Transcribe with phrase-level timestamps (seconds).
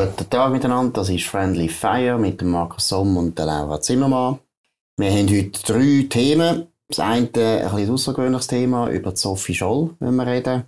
[0.00, 4.38] Guten Tag miteinander, das ist Friendly Fire mit dem Markus Somm und der Laura Zimmermann.
[4.96, 6.68] Wir haben heute drei Themen.
[6.88, 10.64] Das eine, ein bisschen außergewöhnliches Thema, über Sophie Scholl wollen wir reden.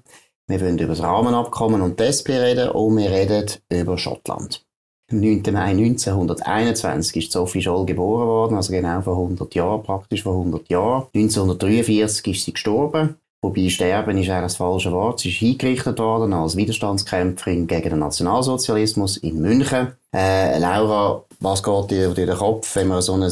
[0.48, 4.66] Wir wollen über das Rahmenabkommen und die SP reden und wir reden über Schottland.
[5.10, 5.42] Am 9.
[5.50, 10.68] Mai 1921 ist Sophie Scholl geboren worden, also genau vor 100 Jahren, praktisch vor 100
[10.68, 11.06] Jahren.
[11.14, 13.16] 1943 ist sie gestorben.
[13.44, 15.20] Wobei sterben ist eher das falsche Wort.
[15.20, 19.92] Sie ist hingerichtet worden als Widerstandskämpferin gegen den Nationalsozialismus in München.
[20.14, 23.30] Äh, Laura, was geht dir durch den Kopf, wenn man so ein,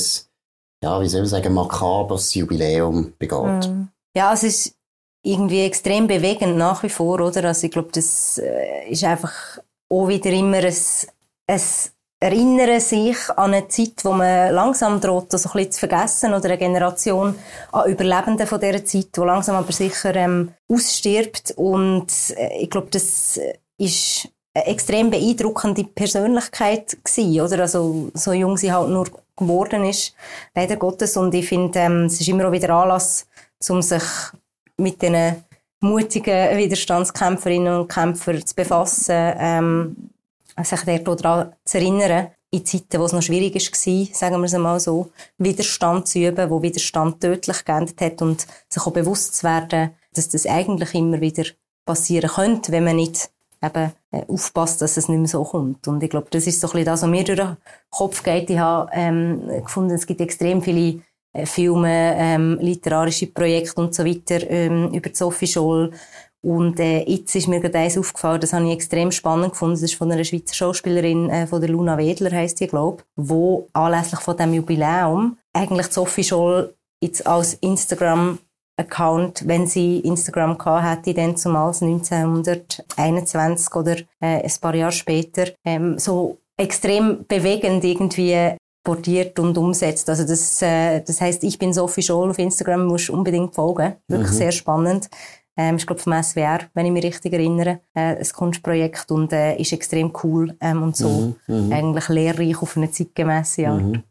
[0.82, 3.68] ja, wie soll man sagen, makabres Jubiläum begeht?
[3.68, 3.88] Mm.
[4.16, 4.74] Ja, es ist
[5.22, 7.44] irgendwie extrem bewegend nach wie vor, oder?
[7.44, 10.74] Also ich glaube, das äh, ist einfach auch wieder immer ein,
[11.46, 11.60] ein
[12.20, 16.50] erinnern sich an eine Zeit, wo man langsam droht, das ein bisschen zu vergessen, oder
[16.50, 17.34] eine Generation
[17.72, 21.54] an Überlebenden von dieser Zeit, die langsam aber sicher ähm, ausstirbt.
[21.56, 27.60] Und äh, ich glaube, das äh, ist eine extrem beeindruckende Persönlichkeit gewesen, oder?
[27.62, 30.14] Also, so jung sie halt nur geworden ist,
[30.54, 31.16] leider Gottes.
[31.16, 33.26] Und ich finde, ähm, es ist immer auch wieder Anlass,
[33.68, 34.02] um sich
[34.76, 35.42] mit diesen
[35.80, 39.96] mutigen Widerstandskämpferinnen und Kämpfern zu befassen, ähm,
[40.64, 44.80] sich daran zu erinnern, in Zeiten, wo es noch schwierig war, sagen wir es einmal
[44.80, 49.90] so, Widerstand zu üben, wo Widerstand tödlich geendet hat und sich auch bewusst zu werden,
[50.14, 51.44] dass das eigentlich immer wieder
[51.86, 53.30] passieren könnte, wenn man nicht
[53.62, 55.86] eben äh, aufpasst, dass es nicht mehr so kommt.
[55.86, 57.56] Und ich glaube, das ist so ein bisschen das, was mir durch den
[57.90, 58.50] Kopf geht.
[58.50, 61.02] Ich habe ähm, gefunden, es gibt extrem viele
[61.32, 65.92] äh, Filme, ähm, literarische Projekte und so weiter ähm, über Sophie Scholl,
[66.42, 69.74] und äh, jetzt ist mir gerade eins aufgefallen, das habe ich extrem spannend gefunden.
[69.74, 73.68] Das ist von einer Schweizer Schauspielerin, äh, von der Luna Wedler heisst sie, glaube wo
[73.72, 78.38] anlässlich von dem Jubiläum eigentlich Sophie Scholl jetzt als Instagram
[78.78, 85.48] Account, wenn sie Instagram gehabt hätte, dann zumals 1921 oder äh, ein paar Jahre später,
[85.66, 90.08] ähm, so extrem bewegend irgendwie portiert und umsetzt.
[90.08, 93.96] Also das, äh, das heißt, ich bin Sophie Scholl auf Instagram, muss unbedingt folgen.
[94.08, 94.36] Wirklich mhm.
[94.36, 95.10] sehr spannend.
[95.56, 99.56] Ähm, ist, glaube vom SWR, wenn ich mich richtig erinnere, äh, ein Kunstprojekt und äh,
[99.56, 101.72] ist extrem cool ähm, und so mhm, mhm.
[101.72, 103.82] eigentlich lehrreich auf eine zeitgemäße Art.
[103.82, 104.02] Mhm.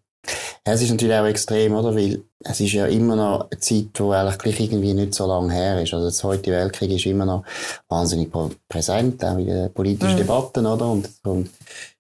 [0.68, 1.96] Ja, es ist natürlich auch extrem, oder?
[1.96, 5.82] Weil es ist ja immer noch eine Zeit, die eigentlich irgendwie nicht so lange her
[5.82, 5.94] ist.
[5.94, 7.44] Also der Zweite Weltkrieg ist immer noch
[7.88, 8.32] wahnsinnig
[8.68, 10.18] präsent, auch in den politischen mhm.
[10.18, 10.88] Debatten, oder?
[10.88, 11.50] Und, und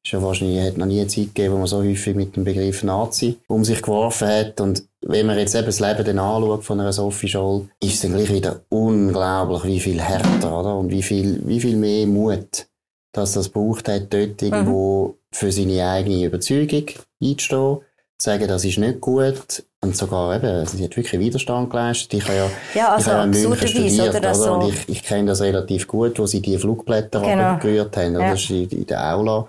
[0.04, 2.44] ist ja wahrscheinlich, hat noch nie eine Zeit gegeben, wo man so häufig mit dem
[2.44, 4.62] Begriff Nazi um sich geworfen hat.
[4.62, 8.02] Und wenn man jetzt eben das Leben dann anschaut von einer Sophie Scholl, ist es
[8.02, 10.78] dann gleich wieder unglaublich, wie viel härter, oder?
[10.78, 12.68] Und wie viel, wie viel mehr Mut,
[13.12, 15.14] dass das braucht hat, dort irgendwo mhm.
[15.32, 16.86] für seine eigene Überzeugung
[17.22, 17.80] einzustehen
[18.22, 19.64] sagen, das ist nicht gut.
[19.81, 22.13] Und sogar eben, sie hat wirklich Widerstand geleistet.
[22.13, 24.28] Ich habe ja, ja also ich habe ja München studiert, oder?
[24.28, 27.57] Also, Und ich, ich kenne das relativ gut, wo sie die Flugblätter genau.
[27.57, 28.13] gerührt haben.
[28.13, 28.31] Ja.
[28.31, 29.47] Das ist in, in der Aula.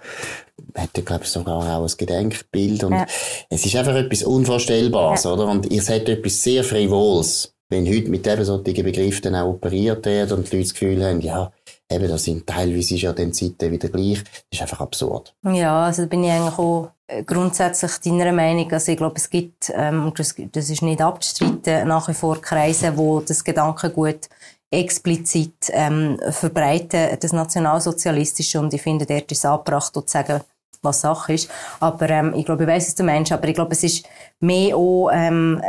[0.77, 2.85] Hat ja, glaube ich, sogar auch ein Gedenkbild.
[2.85, 3.07] Und ja.
[3.49, 5.33] es ist einfach etwas Unvorstellbares, ja.
[5.33, 5.49] oder?
[5.49, 7.53] Und ihr seid etwas sehr Frivols.
[7.69, 11.21] Wenn heute mit eben solchen Begriffen auch operiert wird und die Leute das Gefühl haben,
[11.21, 11.51] ja,
[11.91, 14.23] eben, das sind teilweise ist ja dann Zeiten wieder gleich.
[14.23, 15.35] Das ist einfach absurd.
[15.45, 16.91] Ja, also da bin ich eigentlich auch
[17.27, 18.71] grundsätzlich deiner Meinung.
[18.73, 22.97] Also ich glaube, es gibt, ähm, das, das ist nicht abzustreiten, nach wie vor Kreise,
[22.97, 24.29] wo das Gedankengut
[24.71, 28.61] explizit ähm, verbreiten, das Nationalsozialistische.
[28.61, 30.41] Und ich finde, dort ist es angebracht, zu sagen,
[30.83, 31.51] was Sache ist.
[31.81, 34.07] Aber ähm, ich glaube, ich weiß es du meinst, aber ich glaube, es ist
[34.41, 35.61] mehr auch ähm,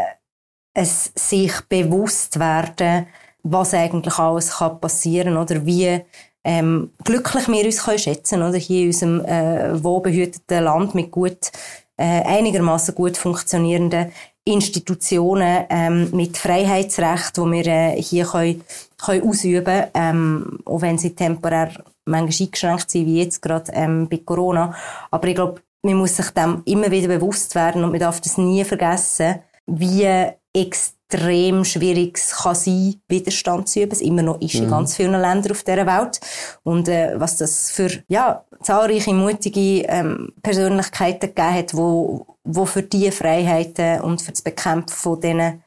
[0.74, 3.08] es sich bewusst werden,
[3.44, 6.02] was eigentlich alles kann passieren oder wie
[6.44, 11.52] ähm, glücklich wir uns können schätzen oder hier in unserem äh, wohlbehüteten Land mit gut
[11.98, 14.12] äh, einigermaßen gut funktionierenden
[14.44, 18.64] Institutionen ähm, mit Freiheitsrecht, wo wir äh, hier können,
[18.98, 21.72] können ausüben, ähm, auch wenn sie temporär
[22.06, 24.74] manchmal eingeschränkt sind, wie jetzt gerade ähm, bei Corona.
[25.12, 28.38] Aber ich glaube, man muss sich dem immer wieder bewusst werden und man darf das
[28.38, 30.08] nie vergessen, wie
[30.54, 33.92] extrem extrem schwierig kann sein, Widerstand zu üben.
[33.92, 34.70] Es immer noch ist in mhm.
[34.70, 36.20] ganz vielen Ländern auf dieser Welt.
[36.64, 42.84] Und äh, was das für ja, zahlreiche, mutige ähm, Persönlichkeiten gegeben hat, wo, wo für
[42.84, 45.64] diese Freiheiten und für das Bekämpfen von diesen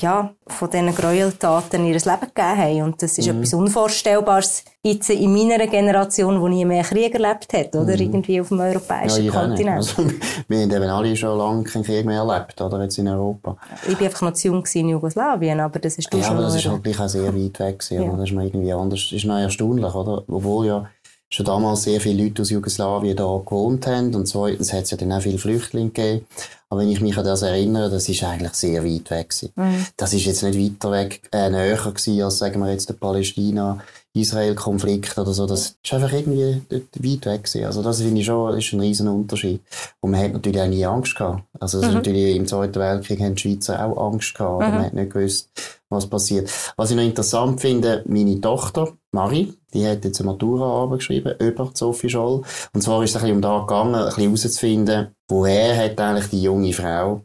[0.00, 2.82] ja, von diesen Gräueltaten ihr Leben gegeben haben.
[2.82, 3.38] Und das ist mhm.
[3.38, 7.94] etwas Unvorstellbares jetzt in meiner Generation, die nie mehr Krieg erlebt hat, oder?
[7.94, 8.00] Mhm.
[8.00, 9.76] Irgendwie auf dem europäischen ja, Kontinent.
[9.76, 10.04] Also,
[10.48, 12.82] wir haben eben alle schon lange keinen Krieg mehr erlebt, oder?
[12.82, 13.56] Jetzt in Europa.
[13.86, 16.32] Ich war einfach noch zu jung in Jugoslawien, aber das ist du ja, schon.
[16.32, 18.16] Ja, aber das ist halt gleich auch sehr weit weg gewesen, ja.
[18.16, 19.00] Das ist mir irgendwie anders.
[19.00, 20.24] Das ist noch erstaunlich, oder?
[20.26, 20.86] Obwohl ja
[21.34, 24.96] schon damals sehr viele Leute aus Jugoslawien da gewohnt haben und zweitens hat es ja
[24.96, 26.26] dann auch viele Flüchtlinge gegeben.
[26.70, 29.52] Aber wenn ich mich an das erinnere, das ist eigentlich sehr weit weg gewesen.
[29.56, 29.86] Mhm.
[29.96, 33.80] Das ist jetzt nicht weiter weg, äh, näher gewesen als, sagen wir jetzt, der Palästina
[34.14, 37.64] Israel-Konflikt oder so, das ist einfach irgendwie weit weg gewesen.
[37.64, 39.60] Also das finde ich schon, ist ein riesen Unterschied.
[40.00, 41.42] Und man hat natürlich auch nie Angst gehabt.
[41.58, 41.94] Also mhm.
[41.94, 44.60] natürlich im Zweiten Weltkrieg haben die Schweizer auch Angst gehabt.
[44.60, 44.74] Mhm.
[44.74, 45.50] Man hat nicht gewusst,
[45.88, 46.48] was passiert.
[46.76, 51.70] Was ich noch interessant finde, meine Tochter, Marie, die hat jetzt eine Maturaarbeit geschrieben über
[51.74, 52.42] Sophie Scholl.
[52.72, 56.30] Und zwar ist es ein bisschen um da gegangen, ein bisschen herauszufinden, woher hat eigentlich
[56.30, 57.22] die junge Frau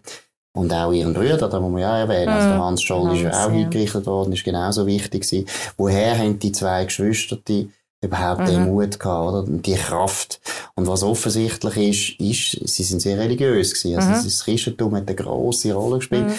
[0.53, 2.29] und auch ihren Brüder, da muss man ja erwähnen.
[2.29, 3.57] Also der Hans Scholl ist ja auch ja.
[3.57, 5.47] eingerichtet worden, ist genauso wichtig gewesen.
[5.77, 7.69] Woher haben die zwei Geschwister die
[8.01, 8.45] überhaupt mhm.
[8.45, 9.45] den Mut gehabt, oder?
[9.47, 10.39] Die Kraft.
[10.75, 13.97] Und was offensichtlich ist, ist, sie sind sehr religiös gewesen.
[13.97, 14.23] Also mhm.
[14.23, 16.27] das Christentum hat eine grosse Rolle gespielt.
[16.27, 16.33] Mhm.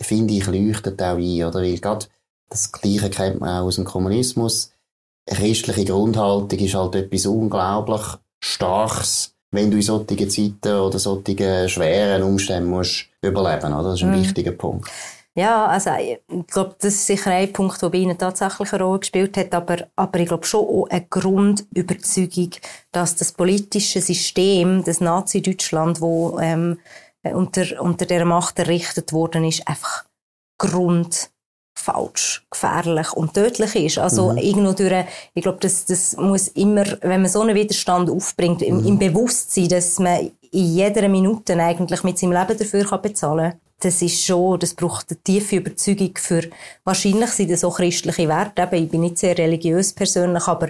[0.00, 1.60] Finde ich, leuchtet auch ein, oder?
[1.60, 2.06] Weil gerade
[2.48, 4.70] das Gleiche kennt man auch aus dem Kommunismus.
[5.28, 8.02] Eine christliche Grundhaltung ist halt etwas unglaublich
[8.42, 13.90] Starkes, wenn du in solchen Zeiten oder solchen schweren Umständen musst überleben, oder?
[13.90, 14.22] Das ist ein mhm.
[14.22, 14.90] wichtiger Punkt.
[15.34, 18.98] Ja, also ich glaube, das ist sicher ein Punkt, der bei Ihnen tatsächlich eine Rolle
[18.98, 22.50] gespielt hat, aber, aber ich glaube schon auch eine Grundüberzeugung,
[22.90, 26.78] dass das politische System, das Nazi-Deutschland, wo ähm,
[27.22, 30.04] unter, unter der Macht errichtet worden ist, einfach
[30.58, 31.30] Grund
[31.74, 33.98] falsch, gefährlich und tödlich ist.
[33.98, 34.38] Also mhm.
[34.38, 38.80] irgendwo durch, ich glaube, das, das muss immer, wenn man so einen Widerstand aufbringt, im,
[38.80, 38.86] mhm.
[38.86, 43.60] im Bewusstsein, dass man in jeder Minute eigentlich mit seinem Leben dafür kann bezahlen kann,
[43.80, 46.42] das ist schon, das braucht eine tiefe Überzeugung für,
[46.84, 50.68] wahrscheinlich sind das auch christliche Werte, eben, ich bin nicht sehr religiös persönlich, aber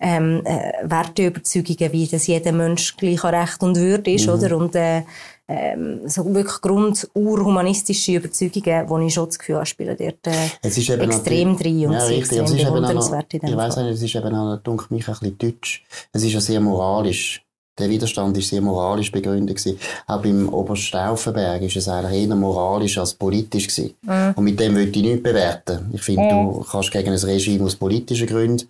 [0.00, 4.32] ähm, äh, Werteüberzeugungen, wie dass jeder Mensch gleich an Recht und Würde ist, mhm.
[4.32, 4.56] oder?
[4.56, 5.02] Und äh,
[5.46, 11.56] ähm, so wirklich grund-urhumanistische Überzeugungen, wo ich schon das Gefühl habe, spielen dort äh, extrem
[11.56, 12.38] drin und ja, richtig.
[12.38, 15.38] extrem bewundernswert in dem Ich weiss nicht, es ist eben auch, denke mich, ein bisschen
[15.38, 15.84] deutsch.
[16.12, 17.43] Es ist ja sehr moralisch.
[17.78, 19.78] Der Widerstand ist sehr moralisch begründet gewesen.
[20.06, 23.94] Auch beim Oberstauffenberg ist es eigentlich eher moralisch als politisch gewesen.
[24.02, 24.34] Mhm.
[24.36, 25.90] Und mit dem würde ich nicht bewerten.
[25.92, 26.52] Ich finde, mhm.
[26.52, 28.68] du kannst gegen ein Regime aus politischen Gründen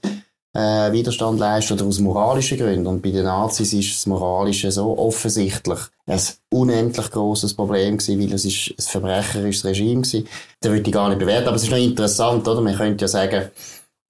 [0.55, 2.87] äh, Widerstand leisten oder aus moralischen Gründen.
[2.87, 6.21] Und bei den Nazis ist das Moralische so offensichtlich ein
[6.51, 10.29] unendlich großes Problem gewesen, weil es ist ein verbrecherisches Regime gewesen.
[10.61, 11.49] Da würde ich gar nicht bewerten.
[11.49, 12.61] Aber es ist noch interessant, oder?
[12.61, 13.51] Man könnte ja sagen,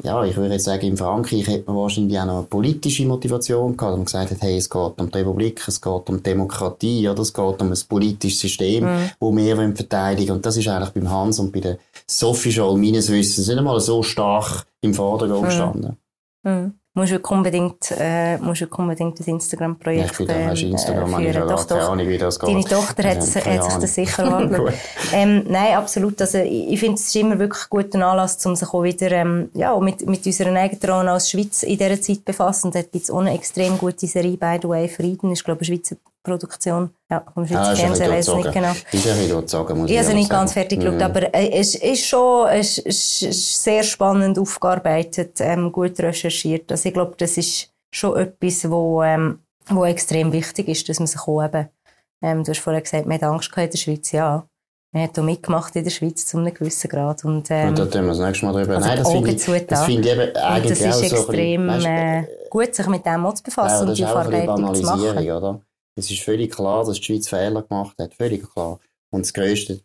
[0.03, 3.77] ja, ich würde jetzt sagen, in Frankreich hätte man wahrscheinlich auch noch eine politische Motivation
[3.77, 7.23] gehabt, und gesagt hat, hey, es geht um die Republik, es geht um Demokratie, oder
[7.23, 9.11] es geht um ein politisches System, mhm.
[9.21, 13.11] wo wir verteidigen Und das ist eigentlich beim Hans und bei der Sophie Scholl meines
[13.11, 15.47] Wissens nicht einmal so stark im Vordergrund mhm.
[15.47, 15.97] gestanden.
[16.43, 16.75] Mhm.
[16.97, 21.49] Musst du unbedingt, äh, musst du unbedingt das Instagram-Projekt ja, ähm, Instagram äh, führen.
[21.49, 21.91] Doch, doch.
[21.91, 22.51] Ahnung, wie das geht.
[22.51, 24.75] Deine Tochter hat, hat sich das sicher angeschaut.
[25.13, 26.21] ähm, nein, absolut.
[26.21, 29.11] Also, ich, ich finde, es ist immer wirklich ein guter Anlass, um sich auch wieder,
[29.11, 32.69] ähm, ja, mit, mit unserer eigenen als Schweiz in dieser Zeit befassen.
[32.69, 34.89] Und dort gibt es auch eine extrem gute Serie, by the way.
[34.89, 36.91] Frieden ist, glaube ich, eine Schweizer Produktion.
[37.11, 38.73] Ja, vom Schweizer ah, Fernsehen lesen nicht genau.
[38.91, 41.03] Ist ja dort sagen, muss ich also nicht ganz fertig geschaut, mhm.
[41.03, 46.73] aber äh, es ist schon es ist sehr spannend aufgearbeitet, ähm, gut recherchiert.
[46.73, 51.07] Also ich glaube, das ist schon etwas, wo, ähm, wo extrem wichtig ist, dass man
[51.07, 51.69] sich auch eben,
[52.23, 54.45] ähm, du hast vorher gesagt, man hat Angst gehabt in der Schweiz, ja.
[54.93, 57.25] Man hat auch mitgemacht in der Schweiz zu einem gewissen Grad.
[57.25, 58.77] Und, ähm, und da tun wir das nächste Mal drüber.
[58.77, 61.75] Also Nein, das finde ich, das find ich eben eigentlich und das ist extrem so
[61.75, 65.19] bisschen, äh, gut, sich mit dem auch zu befassen ja, und die Aufarbeitung zu machen.
[65.19, 65.61] Oder?
[65.97, 68.15] Es ist völlig klar, dass die Schweiz Fehler gemacht hat.
[68.15, 68.81] Völlig klar.
[69.11, 69.81] Und das grösste,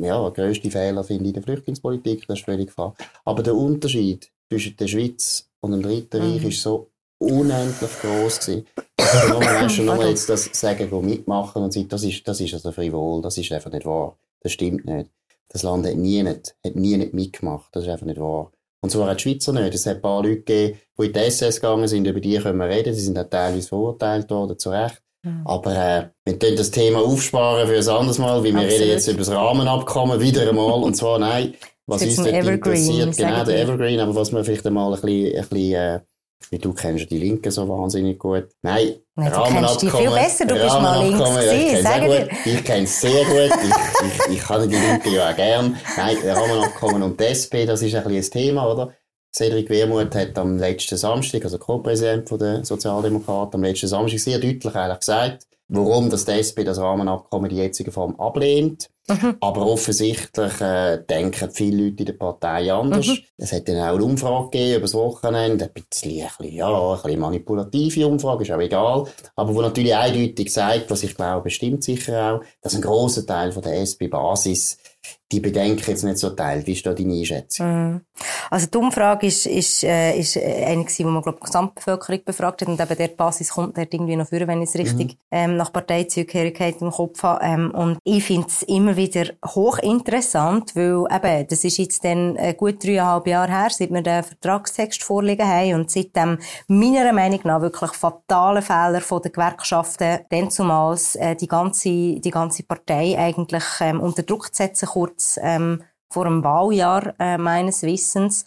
[0.00, 2.94] ja, der grösste Fehler finde ich in der Flüchtlingspolitik, das ist völlig klar.
[3.24, 6.48] Aber der Unterschied zwischen der Schweiz und dem Dritten Reich mhm.
[6.48, 8.66] ist so unendlich groß gewesen.
[8.96, 12.40] Also nur, weißt du, nur jetzt das sagen, die mitmachen und sagen, das ist, das
[12.40, 14.16] ist also frivol, das ist einfach nicht wahr.
[14.40, 15.10] Das stimmt nicht.
[15.48, 17.68] Das Land hat nie nicht, hat nie nicht mitgemacht.
[17.72, 18.50] Das ist einfach nicht wahr.
[18.80, 19.74] Und zwar auch die Schweizer nicht.
[19.74, 22.58] Es hat ein paar Leute gegeben, die in die SS gegangen sind, über die können
[22.58, 22.92] wir reden.
[22.92, 25.00] Sie sind auch teilweise verurteilt worden, zu Recht.
[25.44, 28.72] Aber äh, wir können das Thema aufsparen für ein anderes Mal, weil wir Absolut.
[28.72, 30.82] reden jetzt über das Rahmenabkommen wieder einmal.
[30.82, 31.54] Und zwar, nein,
[31.86, 35.48] was uns dort interessiert, genau, der Evergreen, aber was wir vielleicht einmal ein bisschen, ein
[35.48, 36.00] bisschen äh,
[36.50, 38.48] wie du kennst die Linken so wahnsinnig gut.
[38.62, 42.28] Nein, Nein du kennst die viel besser, du bist mal links gewesen, sag gut.
[42.44, 45.76] Ich kenne es sehr gut, ich, ich, ich kann die Linken ja auch gern.
[45.96, 48.94] Nein, Rahmenabkommen und die SP, das ist ein bisschen ein Thema, oder?
[49.34, 54.74] Cedric Wermuth hat am letzten Samstag, also Co-Präsident der Sozialdemokraten, am letzten Samstag sehr deutlich
[54.74, 58.88] eigentlich gesagt, warum das die SP das Rahmenabkommen in der jetzigen Form ablehnt.
[59.08, 59.36] Mhm.
[59.40, 63.08] Aber offensichtlich äh, denken viele Leute in der Partei anders.
[63.08, 63.18] Mhm.
[63.36, 66.92] Es hat dann auch eine Umfrage gegeben über das Wochenende, ein bisschen, ein bisschen, ja,
[66.92, 69.04] ein bisschen manipulative Umfrage, ist auch egal.
[69.34, 73.50] Aber wo natürlich eindeutig sagt, was ich glaube, stimmt sicher auch, dass ein grosser Teil
[73.52, 74.78] von der SP-Basis
[75.34, 76.66] die Bedenken jetzt nicht so teilt.
[76.66, 77.66] Wie ist da deine Einschätzung?
[77.66, 78.00] Mm.
[78.50, 82.68] Also die Umfrage ist, ist, äh, ist eine wo man, glaube die Gesamtbevölkerung befragt hat
[82.68, 85.18] und eben der Basis kommt dort irgendwie noch führen, wenn ich es richtig mhm.
[85.30, 87.44] ähm, nach Parteizugehörigkeit im Kopf habe.
[87.44, 92.54] Ähm, und ich finde es immer wieder hochinteressant, weil eben, das ist jetzt dann äh,
[92.54, 96.38] gut dreieinhalb Jahre her, seit wir den Vertragstext vorliegen haben und seitdem
[96.68, 102.30] meiner Meinung nach wirklich fatale Fehler von den Gewerkschaften, dann zumals äh, die ganze, die
[102.30, 107.82] ganze Partei eigentlich ähm, unter Druck zu setzen, kurz ähm, vor einem Wahljahr äh, meines
[107.82, 108.44] Wissens.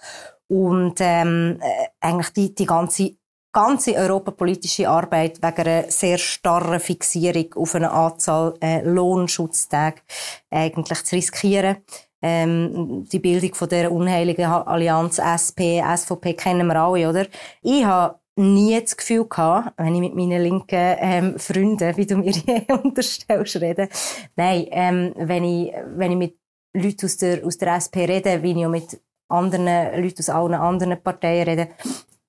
[0.48, 3.17] Und ähm, äh, eigentlich die, die ganze
[3.57, 10.01] ganze europapolitische Arbeit wegen einer sehr starren Fixierung auf eine Anzahl äh, Lohnschutztage
[10.51, 11.77] eigentlich zu riskieren.
[12.22, 17.25] Ähm, die Bildung von der unheiligen Allianz SP, SVP kennen wir alle, oder?
[17.63, 22.17] Ich habe nie das Gefühl gehabt, wenn ich mit meinen linken ähm, Freunden, wie du
[22.17, 22.34] mir
[22.84, 23.89] unterstellst, rede.
[24.36, 26.38] Nein, ähm, wenn ich, wenn ich mit
[26.81, 29.65] Leuten aus der, aus der SP rede, wie ich auch mit anderen
[30.01, 31.69] Leuten aus allen anderen Parteien rede,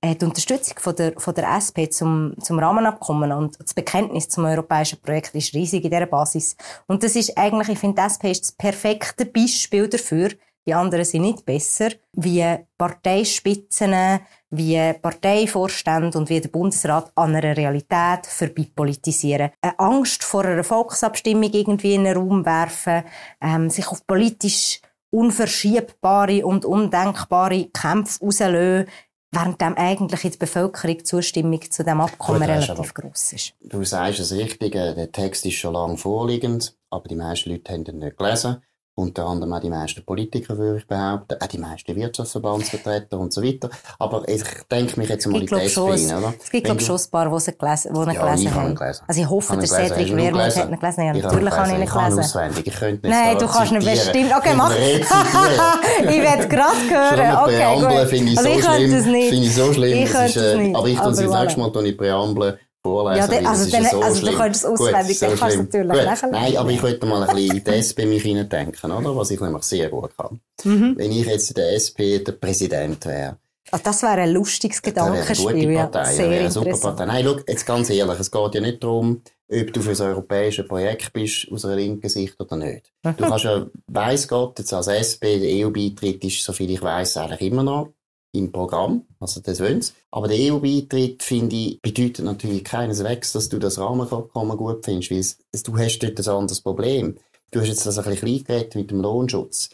[0.00, 4.44] äh, die Unterstützung von der, von der SP zum, zum Rahmenabkommen und das Bekenntnis zum
[4.44, 6.56] europäischen Projekt ist riesig in dieser Basis.
[6.86, 10.30] Und das ist eigentlich, ich finde, die SP ist das perfekte Beispiel dafür,
[10.68, 12.44] die anderen sind nicht besser, wie
[12.76, 14.20] Parteispitzen,
[14.50, 19.50] wie Parteivorstände und wie der Bundesrat an einer Realität vorbeipolitisieren.
[19.62, 23.04] Eine Angst vor einer Volksabstimmung irgendwie in den Raum werfen,
[23.40, 28.90] ähm, sich auf politisch unverschiebbare und undenkbare Kämpfe rauslösen,
[29.32, 33.54] während dem eigentlich in der Bevölkerung die Zustimmung zu dem Abkommen Gut, relativ groß ist.
[33.62, 37.72] Du sagst es richtig, äh, der Text ist schon lange vorliegend, aber die meisten Leute
[37.72, 38.62] haben ihn nicht gelesen
[38.98, 43.42] unter anderem auch die meisten Politiker, würde ich behaupten, auch die meisten Wirtschaftsverbandsvertreter und so
[43.42, 43.70] weiter.
[43.98, 46.34] Aber ich denke mich jetzt mal in die SP rein, oder?
[46.42, 48.74] Es gibt, glaube ich, schon ein paar, die sie gelesen, die ja, gelesen haben.
[48.74, 49.02] Gelesen.
[49.06, 51.04] Also ich hoffe, der Cedric Wehrmuth hat ihn gelesen.
[51.04, 52.18] Ja, natürlich habe ich ihn gelesen.
[52.18, 52.66] Auswendig.
[52.66, 54.32] Ich könnte nicht Nein, du kannst nicht bestimmt.
[54.36, 54.72] Okay, mach.
[56.02, 57.36] ich werde gerade hören.
[57.44, 58.08] Okay, gut.
[58.08, 60.02] Finde ich, also ich so schlimm, finde ich so schlimm.
[60.02, 60.76] Ich könnte es nicht.
[60.76, 63.18] Aber ich tue es das nächste Mal, ich Präambel vorlesen.
[63.18, 66.32] Ja, de, also, dann, so also du könntest es auswendig, dann kannst du natürlich lächeln.
[66.32, 69.16] Nein, aber ich wollte mal ein bisschen in die SP mich hineindenken, oder?
[69.16, 70.40] Was ich nämlich sehr gut kann.
[70.64, 70.94] Mhm.
[70.96, 73.36] Wenn ich jetzt der SP der Präsident wäre.
[73.70, 75.48] Ach, das wäre ein lustiges Gedankenspiel.
[75.48, 77.06] Eine gute Partei, ja, sehr eine super Partei.
[77.06, 80.64] Nein, schau, jetzt ganz ehrlich, es geht ja nicht darum, ob du für das europäische
[80.64, 82.90] Projekt bist, aus einer linken Sicht oder nicht.
[83.02, 83.16] Mhm.
[83.16, 87.42] Du kannst ja, weiss Gott, jetzt als SP, der EU-Beitritt ist, soviel ich weiss, eigentlich
[87.42, 87.92] immer noch
[88.32, 89.92] im Programm, also das wollen sie.
[90.10, 95.62] Aber der EU-Beitritt, finde ich, bedeutet natürlich keineswegs, dass du das Rahmenabkommen gut findest, weil
[95.62, 97.16] du hast dort ein anderes Problem.
[97.50, 99.70] Du hast jetzt das ein bisschen klein mit dem Lohnschutz.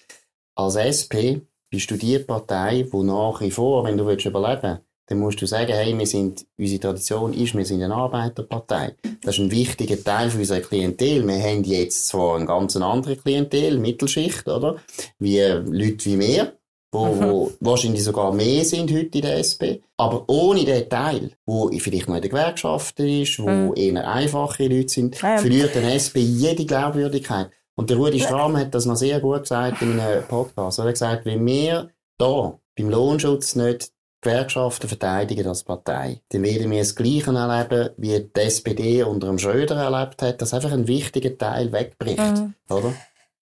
[0.55, 5.19] Als SP bist du die Partei, die nach wie vor, wenn du willst überleben dann
[5.19, 8.97] musst du sagen, hey, wir sind, unsere Tradition ist, wir sind eine Arbeiterpartei.
[9.23, 11.27] Das ist ein wichtiger Teil für unsere Klientel.
[11.27, 14.77] Wir haben jetzt zwar eine ganz andere Klientel, Mittelschicht, oder?
[15.19, 16.59] Wie Leute wie wir
[16.95, 17.21] wo, mhm.
[17.21, 19.83] wo wahrscheinlich sogar mehr sind heute in der SP.
[19.97, 23.73] Aber ohne den Teil, wo vielleicht noch in den Gewerkschaften ist, wo mhm.
[23.75, 25.39] eher einfache Leute sind, ja.
[25.39, 27.51] verliert der SP jede Glaubwürdigkeit.
[27.77, 30.79] Und der Rudi Strahm hat das noch sehr gut gesagt in einem Podcast.
[30.79, 36.45] Er hat gesagt, wenn wir da beim Lohnschutz nicht die Gewerkschaften verteidigen als Partei, dann
[36.45, 40.71] werden wir das Gleiche erleben, wie die SPD unter dem Schröder erlebt hat, dass einfach
[40.71, 42.55] ein wichtiger Teil wegbricht, mhm.
[42.71, 42.95] oder?